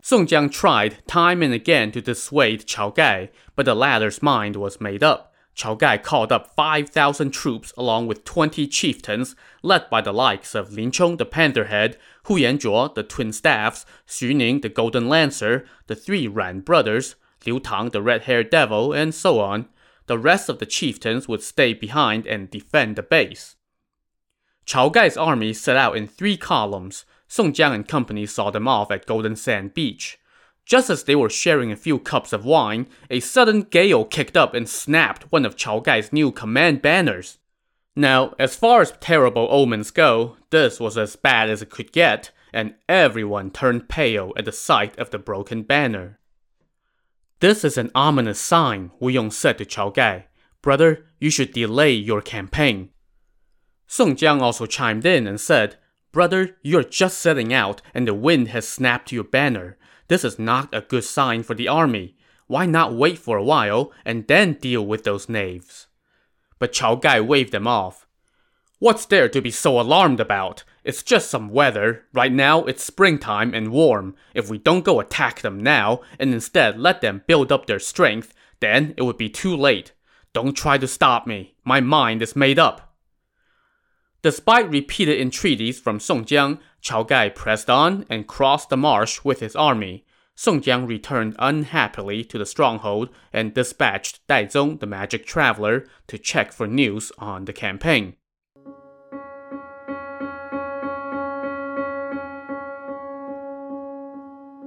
Song 0.02 0.26
Jiang 0.26 0.50
tried 0.50 1.06
time 1.06 1.42
and 1.42 1.52
again 1.52 1.92
to 1.92 2.00
dissuade 2.00 2.66
Chao 2.66 2.90
Gai, 2.90 3.30
but 3.56 3.66
the 3.66 3.74
latter's 3.74 4.22
mind 4.22 4.56
was 4.56 4.80
made 4.80 5.02
up. 5.02 5.27
Chao 5.58 5.74
Gai 5.74 5.98
called 5.98 6.30
up 6.30 6.54
5,000 6.54 7.32
troops 7.32 7.72
along 7.76 8.06
with 8.06 8.22
20 8.22 8.68
chieftains, 8.68 9.34
led 9.60 9.90
by 9.90 10.00
the 10.00 10.12
likes 10.12 10.54
of 10.54 10.72
Lin 10.72 10.92
Chong 10.92 11.16
the 11.16 11.26
Pantherhead, 11.26 11.96
Hu 12.26 12.36
Yanzhuo 12.38 12.94
the 12.94 13.02
Twin 13.02 13.32
Staffs, 13.32 13.84
Xu 14.06 14.32
Ning 14.36 14.60
the 14.60 14.68
Golden 14.68 15.08
Lancer, 15.08 15.66
the 15.88 15.96
three 15.96 16.28
Ruan 16.28 16.60
brothers, 16.60 17.16
Liu 17.44 17.58
Tang 17.58 17.90
the 17.90 18.00
Red-Haired 18.00 18.50
Devil, 18.50 18.92
and 18.92 19.12
so 19.12 19.40
on. 19.40 19.68
The 20.06 20.16
rest 20.16 20.48
of 20.48 20.60
the 20.60 20.64
chieftains 20.64 21.26
would 21.26 21.42
stay 21.42 21.74
behind 21.74 22.24
and 22.24 22.48
defend 22.48 22.94
the 22.94 23.02
base. 23.02 23.56
Chao 24.64 24.88
Gai's 24.90 25.16
army 25.16 25.52
set 25.52 25.76
out 25.76 25.96
in 25.96 26.06
three 26.06 26.36
columns. 26.36 27.04
Song 27.26 27.52
Jiang 27.52 27.74
and 27.74 27.88
company 27.88 28.26
saw 28.26 28.52
them 28.52 28.68
off 28.68 28.92
at 28.92 29.06
Golden 29.06 29.34
Sand 29.34 29.74
Beach. 29.74 30.20
Just 30.68 30.90
as 30.90 31.04
they 31.04 31.16
were 31.16 31.30
sharing 31.30 31.72
a 31.72 31.76
few 31.76 31.98
cups 31.98 32.30
of 32.34 32.44
wine, 32.44 32.88
a 33.08 33.20
sudden 33.20 33.62
gale 33.62 34.04
kicked 34.04 34.36
up 34.36 34.52
and 34.52 34.68
snapped 34.68 35.32
one 35.32 35.46
of 35.46 35.56
Chao 35.56 35.80
Gai's 35.80 36.12
new 36.12 36.30
command 36.30 36.82
banners. 36.82 37.38
Now, 37.96 38.34
as 38.38 38.54
far 38.54 38.82
as 38.82 38.92
terrible 39.00 39.48
omens 39.50 39.90
go, 39.90 40.36
this 40.50 40.78
was 40.78 40.98
as 40.98 41.16
bad 41.16 41.48
as 41.48 41.62
it 41.62 41.70
could 41.70 41.90
get, 41.90 42.32
and 42.52 42.74
everyone 42.86 43.50
turned 43.50 43.88
pale 43.88 44.34
at 44.36 44.44
the 44.44 44.52
sight 44.52 44.96
of 44.98 45.08
the 45.08 45.18
broken 45.18 45.62
banner. 45.62 46.18
This 47.40 47.64
is 47.64 47.78
an 47.78 47.90
ominous 47.94 48.38
sign, 48.38 48.90
Wu 49.00 49.08
Yong 49.08 49.30
said 49.30 49.56
to 49.58 49.64
Chao 49.64 49.88
Gai. 49.88 50.26
Brother, 50.60 51.06
you 51.18 51.30
should 51.30 51.52
delay 51.52 51.92
your 51.92 52.20
campaign. 52.20 52.90
Song 53.86 54.16
Jiang 54.16 54.42
also 54.42 54.66
chimed 54.66 55.06
in 55.06 55.26
and 55.26 55.40
said, 55.40 55.76
Brother, 56.12 56.58
you're 56.62 56.84
just 56.84 57.18
setting 57.18 57.54
out, 57.54 57.80
and 57.94 58.06
the 58.06 58.12
wind 58.12 58.48
has 58.48 58.68
snapped 58.68 59.12
your 59.12 59.24
banner. 59.24 59.78
This 60.08 60.24
is 60.24 60.38
not 60.38 60.74
a 60.74 60.80
good 60.80 61.04
sign 61.04 61.42
for 61.42 61.54
the 61.54 61.68
army. 61.68 62.16
Why 62.46 62.64
not 62.66 62.94
wait 62.94 63.18
for 63.18 63.36
a 63.36 63.44
while 63.44 63.92
and 64.04 64.26
then 64.26 64.54
deal 64.54 64.84
with 64.84 65.04
those 65.04 65.28
knaves? 65.28 65.86
But 66.58 66.72
Chao 66.72 66.96
Gai 66.96 67.20
waved 67.20 67.52
them 67.52 67.66
off. 67.66 68.06
What's 68.80 69.06
there 69.06 69.28
to 69.28 69.42
be 69.42 69.50
so 69.50 69.78
alarmed 69.80 70.20
about? 70.20 70.64
It's 70.84 71.02
just 71.02 71.30
some 71.30 71.50
weather. 71.50 72.04
Right 72.14 72.32
now, 72.32 72.64
it's 72.64 72.82
springtime 72.82 73.52
and 73.52 73.70
warm. 73.70 74.14
If 74.34 74.48
we 74.48 74.56
don't 74.56 74.84
go 74.84 75.00
attack 75.00 75.42
them 75.42 75.62
now, 75.62 76.00
and 76.18 76.32
instead 76.32 76.78
let 76.78 77.00
them 77.00 77.22
build 77.26 77.52
up 77.52 77.66
their 77.66 77.80
strength, 77.80 78.32
then 78.60 78.94
it 78.96 79.02
would 79.02 79.18
be 79.18 79.28
too 79.28 79.54
late. 79.54 79.92
Don't 80.32 80.56
try 80.56 80.78
to 80.78 80.86
stop 80.86 81.26
me. 81.26 81.54
My 81.64 81.80
mind 81.80 82.22
is 82.22 82.36
made 82.36 82.58
up. 82.58 82.87
Despite 84.20 84.68
repeated 84.68 85.20
entreaties 85.20 85.78
from 85.78 86.00
Song 86.00 86.24
Jiang, 86.24 86.58
Chao 86.80 87.04
Gai 87.04 87.28
pressed 87.28 87.70
on 87.70 88.04
and 88.10 88.26
crossed 88.26 88.68
the 88.68 88.76
marsh 88.76 89.24
with 89.24 89.38
his 89.38 89.54
army. 89.54 90.04
Song 90.34 90.60
Jiang 90.60 90.88
returned 90.88 91.36
unhappily 91.38 92.24
to 92.24 92.36
the 92.36 92.46
stronghold 92.46 93.10
and 93.32 93.54
dispatched 93.54 94.26
Dai 94.26 94.46
Zong, 94.46 94.80
the 94.80 94.86
magic 94.86 95.24
traveler, 95.24 95.86
to 96.08 96.18
check 96.18 96.52
for 96.52 96.66
news 96.66 97.12
on 97.18 97.44
the 97.44 97.52
campaign. 97.52 98.14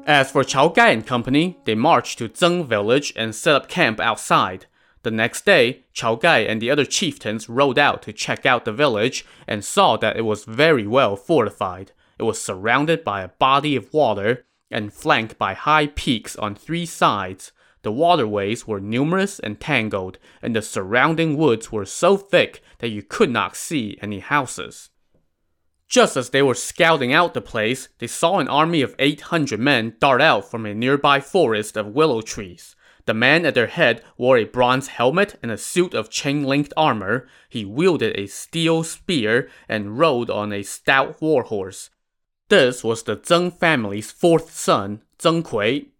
As 0.06 0.32
for 0.32 0.46
Chao 0.46 0.70
Gai 0.70 0.92
and 0.92 1.06
company, 1.06 1.60
they 1.66 1.76
marched 1.76 2.18
to 2.20 2.30
Zeng 2.30 2.66
village 2.66 3.12
and 3.18 3.36
set 3.36 3.56
up 3.56 3.68
camp 3.68 4.00
outside. 4.00 4.66
The 5.04 5.12
next 5.12 5.46
day, 5.46 5.86
Chao 5.94 6.16
Gai 6.16 6.46
and 6.46 6.62
the 6.62 6.70
other 6.70 6.86
chieftains 6.86 7.50
rode 7.50 7.80
out 7.80 8.04
to 8.04 8.14
check 8.14 8.46
out 8.46 8.66
the 8.66 8.72
village 8.72 9.26
and 9.48 9.66
saw 9.66 9.98
that 9.98 10.16
it 10.16 10.22
was 10.22 10.46
very 10.46 10.86
well 10.86 11.16
fortified. 11.16 11.92
It 12.20 12.24
was 12.24 12.40
surrounded 12.40 13.04
by 13.04 13.24
a 13.24 13.30
body 13.30 13.76
of 13.76 13.92
water 13.94 14.46
and 14.70 14.94
flanked 14.94 15.40
by 15.40 15.56
high 15.56 15.88
peaks 15.88 16.36
on 16.36 16.54
three 16.54 16.86
sides. 16.86 17.52
The 17.82 17.92
waterways 17.92 18.68
were 18.68 18.80
numerous 18.80 19.40
and 19.40 19.60
tangled, 19.60 20.20
and 20.40 20.56
the 20.56 20.62
surrounding 20.62 21.36
woods 21.36 21.72
were 21.72 21.86
so 21.86 22.16
thick 22.16 22.62
that 22.78 22.90
you 22.90 23.02
could 23.02 23.32
not 23.32 23.56
see 23.56 23.98
any 24.04 24.20
houses. 24.20 24.92
Just 25.88 26.16
as 26.16 26.30
they 26.30 26.44
were 26.44 26.54
scouting 26.54 27.12
out 27.12 27.34
the 27.34 27.42
place, 27.42 27.90
they 27.98 28.08
saw 28.08 28.38
an 28.38 28.48
army 28.48 28.82
of 28.82 28.96
800 29.00 29.60
men 29.60 29.96
dart 30.00 30.22
out 30.22 30.50
from 30.50 30.66
a 30.66 30.76
nearby 30.76 31.20
forest 31.20 31.76
of 31.76 31.88
willow 31.88 32.22
trees. 32.22 32.76
The 33.06 33.14
man 33.14 33.46
at 33.46 33.56
their 33.56 33.68
head 33.68 34.04
wore 34.18 34.38
a 34.38 34.44
bronze 34.44 34.88
helmet 34.88 35.38
and 35.42 35.52
a 35.52 35.58
suit 35.58 35.94
of 35.94 36.10
chain-linked 36.10 36.74
armor. 36.78 37.28
He 37.50 37.66
wielded 37.66 38.18
a 38.18 38.28
steel 38.28 38.84
spear 38.84 39.50
and 39.68 39.98
rode 39.98 40.30
on 40.30 40.54
a 40.54 40.64
stout 40.64 41.22
warhorse. 41.22 41.90
This 42.50 42.84
was 42.84 43.04
the 43.04 43.18
Zeng 43.18 43.58
family's 43.58 44.12
fourth 44.12 44.52
son, 44.52 45.04
Zeng 45.18 45.44
Kui. 45.44 45.92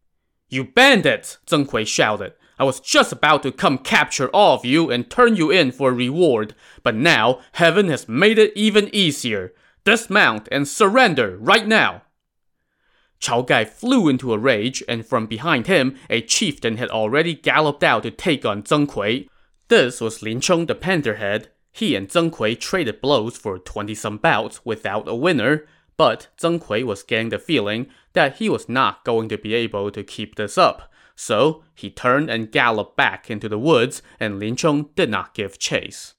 You 0.50 0.66
bandits! 0.66 1.38
Zeng 1.48 1.68
Kui 1.68 1.86
shouted. 1.86 2.34
I 2.60 2.64
was 2.64 2.80
just 2.80 3.12
about 3.12 3.42
to 3.44 3.52
come 3.52 3.80
capture 3.80 4.30
all 4.30 4.56
of 4.56 4.66
you 4.66 4.92
and 4.92 5.10
turn 5.10 5.36
you 5.36 5.50
in 5.50 5.72
for 5.72 5.90
a 5.90 5.94
reward, 5.94 6.54
but 6.84 6.94
now 6.94 7.40
heaven 7.54 7.88
has 7.88 8.08
made 8.08 8.38
it 8.38 8.52
even 8.56 8.94
easier. 8.94 9.54
Dismount 9.84 10.48
and 10.52 10.68
surrender 10.68 11.38
right 11.38 11.66
now! 11.66 12.04
Chao 13.22 13.44
Gai 13.44 13.66
flew 13.66 14.10
into 14.10 14.34
a 14.34 14.38
rage, 14.38 14.84
and 14.90 15.06
from 15.06 15.28
behind 15.28 15.68
him, 15.68 15.96
a 16.10 16.22
chieftain 16.22 16.78
had 16.78 16.90
already 16.90 17.36
galloped 17.36 17.84
out 17.84 18.04
to 18.04 18.12
take 18.12 18.46
on 18.46 18.64
Zeng 18.64 18.90
Kui. 18.90 19.30
This 19.68 20.02
was 20.02 20.24
Lin 20.24 20.42
Chong 20.42 20.66
the 20.66 20.76
Pantherhead. 20.76 21.48
He 21.72 21.96
and 21.96 22.10
Zeng 22.10 22.32
Kui 22.32 22.56
traded 22.56 23.00
blows 23.00 23.38
for 23.38 23.60
20-some 23.60 24.18
bouts 24.18 24.66
without 24.66 25.08
a 25.08 25.16
winner, 25.16 25.68
but 25.98 26.30
Zeng 26.42 26.60
Kui 26.60 26.84
was 26.84 27.04
getting 27.04 27.30
the 27.30 27.38
feeling 27.38 27.86
that 28.14 28.38
he 28.38 28.50
was 28.50 28.68
not 28.68 29.06
going 29.06 29.30
to 29.30 29.38
be 29.38 29.54
able 29.54 29.92
to 29.92 30.04
keep 30.04 30.36
this 30.36 30.58
up. 30.58 30.92
So 31.16 31.64
he 31.76 31.92
turned 31.92 32.32
and 32.32 32.52
galloped 32.52 32.98
back 32.98 33.30
into 33.30 33.48
the 33.48 33.60
woods, 33.60 34.02
and 34.20 34.40
Lin 34.40 34.56
Chong 34.56 34.90
did 34.96 35.12
not 35.12 35.36
give 35.36 35.60
chase. 35.60 36.16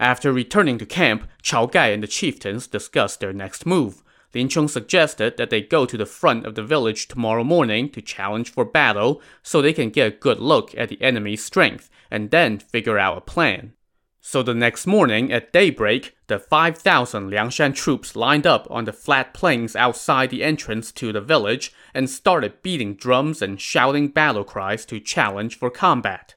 After 0.00 0.32
returning 0.32 0.78
to 0.78 0.86
camp, 0.86 1.28
Chao 1.42 1.66
Gai 1.66 1.92
and 1.92 2.02
the 2.02 2.06
chieftains 2.06 2.66
discussed 2.66 3.20
their 3.20 3.34
next 3.34 3.66
move. 3.66 4.02
Lin 4.34 4.48
Chong 4.48 4.68
suggested 4.68 5.36
that 5.36 5.50
they 5.50 5.62
go 5.62 5.86
to 5.86 5.96
the 5.96 6.06
front 6.06 6.44
of 6.44 6.54
the 6.54 6.62
village 6.62 7.08
tomorrow 7.08 7.44
morning 7.44 7.88
to 7.90 8.02
challenge 8.02 8.50
for 8.50 8.64
battle 8.64 9.22
so 9.42 9.62
they 9.62 9.72
can 9.72 9.90
get 9.90 10.12
a 10.12 10.16
good 10.16 10.38
look 10.38 10.76
at 10.76 10.90
the 10.90 11.00
enemy's 11.00 11.42
strength 11.44 11.88
and 12.10 12.30
then 12.30 12.58
figure 12.58 12.98
out 12.98 13.16
a 13.16 13.22
plan. 13.22 13.72
So 14.20 14.42
the 14.42 14.52
next 14.52 14.86
morning 14.86 15.32
at 15.32 15.54
daybreak, 15.54 16.14
the 16.26 16.38
5,000 16.38 17.30
Liangshan 17.30 17.74
troops 17.74 18.14
lined 18.14 18.46
up 18.46 18.66
on 18.70 18.84
the 18.84 18.92
flat 18.92 19.32
plains 19.32 19.74
outside 19.74 20.28
the 20.28 20.44
entrance 20.44 20.92
to 20.92 21.12
the 21.14 21.22
village 21.22 21.72
and 21.94 22.10
started 22.10 22.62
beating 22.62 22.94
drums 22.94 23.40
and 23.40 23.58
shouting 23.58 24.08
battle 24.08 24.44
cries 24.44 24.84
to 24.86 25.00
challenge 25.00 25.58
for 25.58 25.70
combat. 25.70 26.34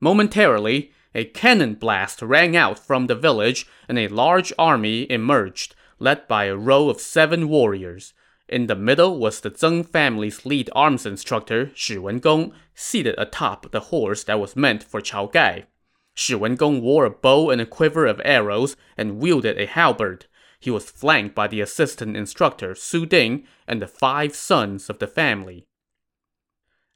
Momentarily, 0.00 0.92
a 1.14 1.24
cannon 1.24 1.74
blast 1.74 2.22
rang 2.22 2.56
out 2.56 2.78
from 2.78 3.06
the 3.06 3.14
village, 3.14 3.66
and 3.88 3.98
a 3.98 4.08
large 4.08 4.52
army 4.58 5.10
emerged, 5.10 5.74
led 5.98 6.28
by 6.28 6.44
a 6.44 6.56
row 6.56 6.88
of 6.88 7.00
seven 7.00 7.48
warriors. 7.48 8.14
In 8.48 8.66
the 8.66 8.74
middle 8.74 9.18
was 9.18 9.40
the 9.40 9.50
Zeng 9.50 9.86
family's 9.86 10.46
lead 10.46 10.70
arms 10.74 11.04
instructor, 11.04 11.70
Shi 11.74 11.96
Wengong, 11.96 12.52
seated 12.74 13.14
atop 13.18 13.70
the 13.70 13.80
horse 13.80 14.24
that 14.24 14.40
was 14.40 14.56
meant 14.56 14.82
for 14.82 15.00
Chao 15.00 15.26
Gai. 15.26 15.66
Shi 16.14 16.34
Wengong 16.34 16.80
wore 16.80 17.04
a 17.04 17.10
bow 17.10 17.50
and 17.50 17.60
a 17.60 17.66
quiver 17.66 18.06
of 18.06 18.20
arrows 18.24 18.76
and 18.96 19.18
wielded 19.18 19.58
a 19.58 19.66
halberd. 19.66 20.26
He 20.58 20.70
was 20.70 20.90
flanked 20.90 21.34
by 21.34 21.46
the 21.46 21.60
assistant 21.60 22.16
instructor, 22.16 22.74
Su 22.74 23.06
Ding, 23.06 23.44
and 23.66 23.80
the 23.80 23.86
five 23.86 24.34
sons 24.34 24.90
of 24.90 24.98
the 24.98 25.06
family. 25.06 25.66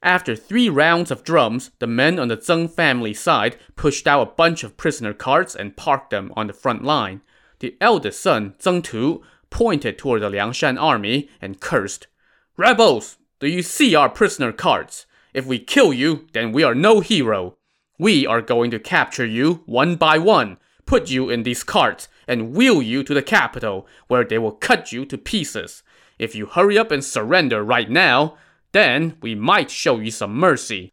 After 0.03 0.35
three 0.35 0.69
rounds 0.69 1.13
of 1.13 1.23
drums, 1.23 1.71
the 1.79 1.87
men 1.87 2.19
on 2.19 2.27
the 2.27 2.37
Zeng 2.37 2.69
family 2.69 3.15
side 3.15 3.57
pushed 3.77 4.09
out 4.09 4.23
a 4.27 4.35
bunch 4.35 4.65
of 4.65 4.77
prisoner 4.77 5.13
carts 5.13 5.55
and 5.55 5.77
parked 5.77 6.11
them 6.11 6.33
on 6.35 6.49
the 6.49 6.53
front 6.53 6.83
line. 6.83 7.21
The 7.63 7.77
eldest 7.81 8.21
son, 8.21 8.55
Zeng 8.59 8.83
Tu, 8.83 9.23
pointed 9.49 9.97
toward 9.97 10.23
the 10.23 10.31
Liangshan 10.31 10.83
army 10.83 11.31
and 11.41 11.61
cursed. 11.61 12.09
Rebels! 12.57 13.19
Do 13.39 13.47
you 13.47 13.63
see 13.63 13.95
our 13.95 14.09
prisoner 14.09 14.51
carts? 14.51 15.07
If 15.33 15.47
we 15.47 15.61
kill 15.61 15.93
you, 15.93 16.27
then 16.33 16.51
we 16.51 16.65
are 16.65 16.75
no 16.75 16.99
hero. 16.99 17.57
We 18.01 18.27
are 18.27 18.43
going 18.43 18.73
to 18.73 18.81
capture 18.81 19.25
you 19.25 19.63
one 19.67 19.95
by 19.95 20.19
one, 20.19 20.59
put 20.87 21.09
you 21.09 21.31
in 21.31 21.45
these 21.45 21.63
carts, 21.63 22.09
and 22.27 22.53
wheel 22.53 22.83
you 22.83 23.05
to 23.05 23.15
the 23.15 23.23
capital, 23.23 23.87
where 24.09 24.25
they 24.25 24.39
will 24.39 24.51
cut 24.51 24.91
you 24.91 25.05
to 25.05 25.17
pieces. 25.17 25.85
If 26.19 26.35
you 26.35 26.47
hurry 26.47 26.77
up 26.77 26.91
and 26.91 27.05
surrender 27.05 27.63
right 27.63 27.89
now, 27.89 28.37
then 28.73 29.19
we 29.23 29.37
might 29.37 29.71
show 29.71 30.01
you 30.01 30.11
some 30.11 30.35
mercy. 30.35 30.91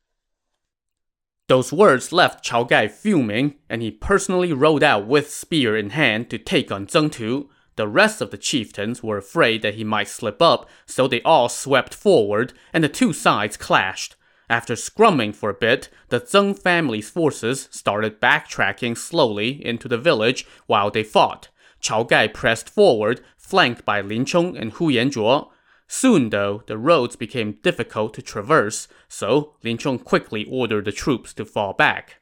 Those 1.50 1.74
words 1.74 2.12
left 2.12 2.44
Chao 2.44 2.64
Gai 2.64 2.88
fuming, 2.88 3.56
and 3.72 3.82
he 3.82 3.90
personally 3.90 4.54
rode 4.54 4.84
out 4.84 5.08
with 5.08 5.32
spear 5.32 5.76
in 5.76 5.90
hand 5.90 6.30
to 6.30 6.38
take 6.38 6.72
on 6.72 6.86
Zeng 6.86 7.12
Tu. 7.12 7.50
The 7.76 7.88
rest 7.88 8.22
of 8.22 8.30
the 8.30 8.38
chieftains 8.38 9.02
were 9.02 9.18
afraid 9.18 9.64
that 9.64 9.74
he 9.74 9.84
might 9.84 10.10
slip 10.10 10.44
up, 10.44 10.70
so 10.86 11.08
they 11.08 11.24
all 11.24 11.50
swept 11.50 11.96
forward, 11.96 12.54
and 12.72 12.84
the 12.84 12.88
two 12.88 13.14
sides 13.14 13.58
clashed. 13.58 14.16
After 14.48 14.76
scrumming 14.76 15.34
for 15.34 15.50
a 15.50 15.56
bit, 15.56 15.90
the 16.10 16.22
Zeng 16.22 16.56
family's 16.56 17.10
forces 17.10 17.68
started 17.72 18.22
backtracking 18.22 18.96
slowly 18.96 19.66
into 19.66 19.88
the 19.88 19.98
village 19.98 20.46
while 20.68 20.92
they 20.92 21.04
fought. 21.04 21.50
Chao 21.82 22.04
Gai 22.04 22.28
pressed 22.28 22.70
forward, 22.70 23.22
flanked 23.38 23.84
by 23.84 24.02
Lin 24.02 24.24
Chong 24.24 24.56
and 24.56 24.74
Hu 24.74 24.92
Yanzhuo. 24.92 25.50
Soon, 25.92 26.30
though, 26.30 26.62
the 26.68 26.78
roads 26.78 27.16
became 27.16 27.58
difficult 27.64 28.14
to 28.14 28.22
traverse, 28.22 28.88
so 29.08 29.56
Lin 29.64 29.80
Chong 29.80 29.98
quickly 29.98 30.46
ordered 30.48 30.86
the 30.86 30.92
troops 30.92 31.34
to 31.34 31.44
fall 31.44 31.74
back. 31.74 32.18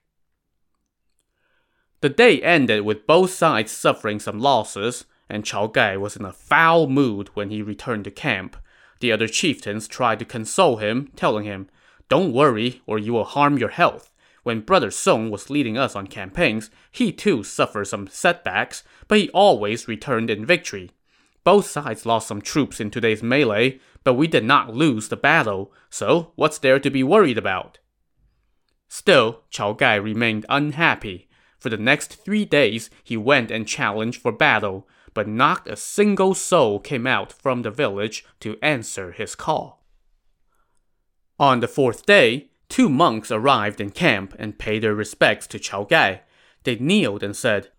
The 1.99 2.08
day 2.08 2.41
ended 2.41 2.86
with 2.86 3.06
both 3.06 3.32
sides 3.32 3.73
suffering 3.73 4.21
some 4.21 4.39
losses, 4.39 5.03
and 5.27 5.43
Chao 5.43 5.67
Gai 5.67 5.97
was 5.97 6.15
in 6.15 6.23
a 6.23 6.32
foul 6.32 6.88
mood 6.88 7.27
when 7.34 7.49
he 7.49 7.62
returned 7.62 8.06
to 8.06 8.12
camp. 8.12 8.56
The 9.01 9.12
other 9.12 9.27
chieftains 9.27 9.89
tried 9.89 10.19
to 10.19 10.25
console 10.25 10.77
him, 10.77 11.12
telling 11.17 11.43
him, 11.43 11.67
Don't 12.08 12.32
worry, 12.32 12.82
or 12.86 12.97
you 12.97 13.12
will 13.12 13.25
harm 13.25 13.58
your 13.58 13.69
health. 13.71 14.13
When 14.43 14.62
Brother 14.62 14.91
Song 14.91 15.30
was 15.30 15.49
leading 15.49 15.77
us 15.77 15.93
on 15.93 16.08
campaigns, 16.08 16.69
he 16.89 17.12
too 17.12 17.43
suffered 17.43 17.88
some 17.88 18.08
setbacks, 18.08 18.84
but 19.10 19.17
he 19.17 19.30
always 19.32 19.89
returned 19.89 20.30
in 20.30 20.45
victory. 20.45 20.91
Both 21.47 21.67
sides 21.67 22.05
lost 22.05 22.27
some 22.27 22.41
troops 22.41 22.81
in 22.81 22.91
today's 22.91 23.23
melee, 23.23 23.79
but 24.03 24.15
we 24.15 24.27
did 24.27 24.43
not 24.43 24.75
lose 24.75 25.07
the 25.07 25.15
battle, 25.15 25.71
so 25.89 26.33
what's 26.36 26.57
there 26.57 26.77
to 26.77 26.89
be 26.89 27.05
worried 27.05 27.38
about? 27.38 27.79
Still, 28.89 29.43
Chao 29.49 29.71
Gai 29.71 29.95
remained 29.95 30.45
unhappy. 30.49 31.29
For 31.57 31.69
the 31.69 31.77
next 31.77 32.15
three 32.15 32.43
days, 32.43 32.89
he 33.01 33.15
went 33.15 33.49
and 33.49 33.65
challenged 33.65 34.21
for 34.21 34.33
battle, 34.33 34.89
but 35.13 35.25
not 35.25 35.65
a 35.69 35.77
single 35.77 36.33
soul 36.33 36.81
came 36.81 37.07
out 37.07 37.31
from 37.31 37.62
the 37.62 37.71
village 37.71 38.25
to 38.41 38.60
answer 38.62 39.13
his 39.13 39.33
call. 39.33 39.86
On 41.39 41.62
the 41.62 41.69
fourth 41.69 42.05
day, 42.05 42.49
two 42.67 42.89
monks 42.89 43.31
arrived 43.31 43.79
in 43.79 43.91
camp 43.91 44.36
and 44.38 44.60
paid 44.60 44.83
their 44.83 44.93
respects 44.93 45.47
to 45.47 45.60
Chao 45.60 45.86
Gai. 45.86 46.23
They 46.65 46.75
kneeled 46.75 47.23
and 47.23 47.38
said, 47.38 47.69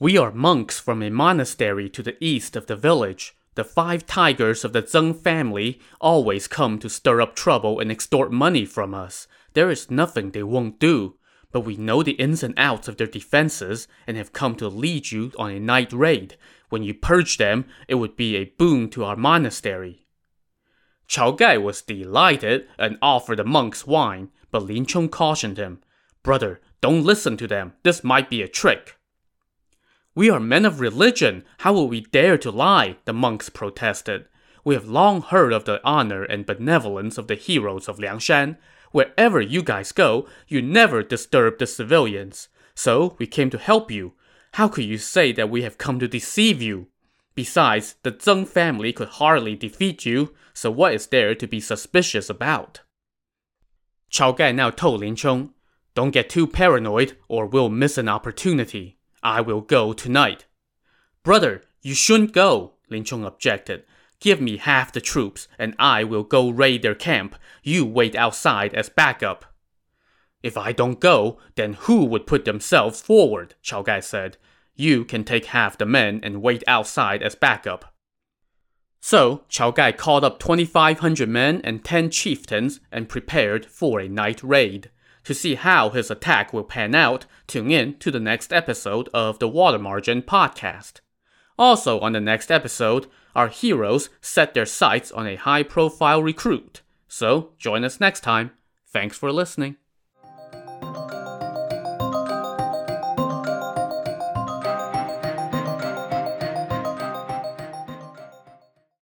we 0.00 0.16
are 0.16 0.30
monks 0.30 0.78
from 0.78 1.02
a 1.02 1.10
monastery 1.10 1.88
to 1.90 2.02
the 2.02 2.16
east 2.24 2.54
of 2.54 2.66
the 2.66 2.76
village. 2.76 3.34
The 3.56 3.64
five 3.64 4.06
tigers 4.06 4.64
of 4.64 4.72
the 4.72 4.82
Zeng 4.82 5.16
family 5.16 5.80
always 6.00 6.46
come 6.46 6.78
to 6.78 6.88
stir 6.88 7.20
up 7.20 7.34
trouble 7.34 7.80
and 7.80 7.90
extort 7.90 8.30
money 8.30 8.64
from 8.64 8.94
us. 8.94 9.26
There 9.54 9.70
is 9.70 9.90
nothing 9.90 10.30
they 10.30 10.44
won't 10.44 10.78
do. 10.78 11.16
But 11.50 11.62
we 11.62 11.76
know 11.76 12.02
the 12.02 12.12
ins 12.12 12.44
and 12.44 12.54
outs 12.56 12.86
of 12.86 12.98
their 12.98 13.06
defenses 13.08 13.88
and 14.06 14.16
have 14.16 14.32
come 14.32 14.54
to 14.56 14.68
lead 14.68 15.10
you 15.10 15.32
on 15.36 15.50
a 15.50 15.58
night 15.58 15.92
raid. 15.92 16.36
When 16.68 16.84
you 16.84 16.94
purge 16.94 17.38
them, 17.38 17.64
it 17.88 17.96
would 17.96 18.16
be 18.16 18.36
a 18.36 18.44
boon 18.44 18.90
to 18.90 19.04
our 19.04 19.16
monastery. 19.16 20.06
Chao 21.08 21.32
Gai 21.32 21.56
was 21.56 21.82
delighted 21.82 22.68
and 22.78 22.98
offered 23.00 23.38
the 23.38 23.44
monks 23.44 23.86
wine, 23.86 24.28
but 24.52 24.62
Lin 24.62 24.84
Chong 24.84 25.08
cautioned 25.08 25.56
him. 25.56 25.80
Brother, 26.22 26.60
don't 26.82 27.02
listen 27.02 27.36
to 27.38 27.48
them. 27.48 27.72
This 27.82 28.04
might 28.04 28.28
be 28.28 28.42
a 28.42 28.48
trick. 28.48 28.97
We 30.18 30.30
are 30.30 30.40
men 30.40 30.64
of 30.64 30.80
religion. 30.80 31.44
How 31.58 31.72
will 31.72 31.86
we 31.86 32.00
dare 32.00 32.36
to 32.38 32.50
lie? 32.50 32.96
The 33.04 33.12
monks 33.12 33.48
protested. 33.48 34.26
We 34.64 34.74
have 34.74 34.88
long 34.88 35.22
heard 35.22 35.52
of 35.52 35.64
the 35.64 35.80
honor 35.84 36.24
and 36.24 36.44
benevolence 36.44 37.18
of 37.18 37.28
the 37.28 37.36
heroes 37.36 37.86
of 37.86 37.98
Liangshan. 37.98 38.56
Wherever 38.90 39.40
you 39.40 39.62
guys 39.62 39.92
go, 39.92 40.26
you 40.48 40.60
never 40.60 41.04
disturb 41.04 41.58
the 41.58 41.68
civilians. 41.68 42.48
So 42.74 43.14
we 43.20 43.28
came 43.28 43.48
to 43.50 43.58
help 43.58 43.92
you. 43.92 44.14
How 44.54 44.66
could 44.66 44.86
you 44.86 44.98
say 44.98 45.30
that 45.30 45.50
we 45.50 45.62
have 45.62 45.78
come 45.78 46.00
to 46.00 46.08
deceive 46.08 46.60
you? 46.60 46.88
Besides, 47.36 47.94
the 48.02 48.10
Zeng 48.10 48.44
family 48.44 48.92
could 48.92 49.10
hardly 49.20 49.54
defeat 49.54 50.04
you, 50.04 50.34
so 50.52 50.68
what 50.68 50.94
is 50.94 51.06
there 51.06 51.36
to 51.36 51.46
be 51.46 51.60
suspicious 51.60 52.28
about? 52.28 52.80
Chao 54.10 54.32
Gai 54.32 54.50
now 54.50 54.70
told 54.70 54.98
Lin 54.98 55.14
Chong, 55.14 55.54
Don't 55.94 56.10
get 56.10 56.28
too 56.28 56.48
paranoid, 56.48 57.16
or 57.28 57.46
we'll 57.46 57.68
miss 57.68 57.96
an 57.96 58.08
opportunity. 58.08 58.97
I 59.22 59.40
will 59.40 59.60
go 59.60 59.92
tonight. 59.92 60.46
Brother, 61.22 61.62
you 61.82 61.94
shouldn't 61.94 62.32
go, 62.32 62.74
Lin 62.88 63.04
Chong 63.04 63.24
objected. 63.24 63.84
Give 64.20 64.40
me 64.40 64.56
half 64.56 64.92
the 64.92 65.00
troops, 65.00 65.46
and 65.58 65.74
I 65.78 66.04
will 66.04 66.24
go 66.24 66.50
raid 66.50 66.82
their 66.82 66.94
camp. 66.94 67.36
You 67.62 67.84
wait 67.84 68.16
outside 68.16 68.74
as 68.74 68.88
backup. 68.88 69.44
If 70.42 70.56
I 70.56 70.72
don't 70.72 71.00
go, 71.00 71.38
then 71.54 71.74
who 71.74 72.04
would 72.04 72.26
put 72.26 72.44
themselves 72.44 73.00
forward? 73.00 73.54
Chao 73.62 73.82
Gai 73.82 74.00
said. 74.00 74.36
You 74.74 75.04
can 75.04 75.24
take 75.24 75.46
half 75.46 75.76
the 75.76 75.86
men 75.86 76.20
and 76.22 76.42
wait 76.42 76.62
outside 76.66 77.22
as 77.22 77.34
backup. 77.34 77.92
So, 79.00 79.44
Chao 79.48 79.70
Gai 79.70 79.92
called 79.92 80.24
up 80.24 80.38
2,500 80.38 81.28
men 81.28 81.60
and 81.62 81.84
10 81.84 82.10
chieftains 82.10 82.80
and 82.90 83.08
prepared 83.08 83.66
for 83.66 84.00
a 84.00 84.08
night 84.08 84.42
raid. 84.42 84.90
To 85.28 85.34
see 85.34 85.56
how 85.56 85.90
his 85.90 86.10
attack 86.10 86.54
will 86.54 86.64
pan 86.64 86.94
out, 86.94 87.26
tune 87.46 87.70
in 87.70 87.98
to 87.98 88.10
the 88.10 88.18
next 88.18 88.50
episode 88.50 89.10
of 89.12 89.38
the 89.38 89.46
Water 89.46 89.78
Margin 89.78 90.22
podcast. 90.22 91.00
Also, 91.58 92.00
on 92.00 92.12
the 92.12 92.20
next 92.20 92.50
episode, 92.50 93.08
our 93.36 93.48
heroes 93.48 94.08
set 94.22 94.54
their 94.54 94.64
sights 94.64 95.12
on 95.12 95.26
a 95.26 95.36
high 95.36 95.64
profile 95.64 96.22
recruit. 96.22 96.80
So, 97.08 97.50
join 97.58 97.84
us 97.84 98.00
next 98.00 98.20
time. 98.20 98.52
Thanks 98.86 99.18
for 99.18 99.30
listening. 99.30 99.76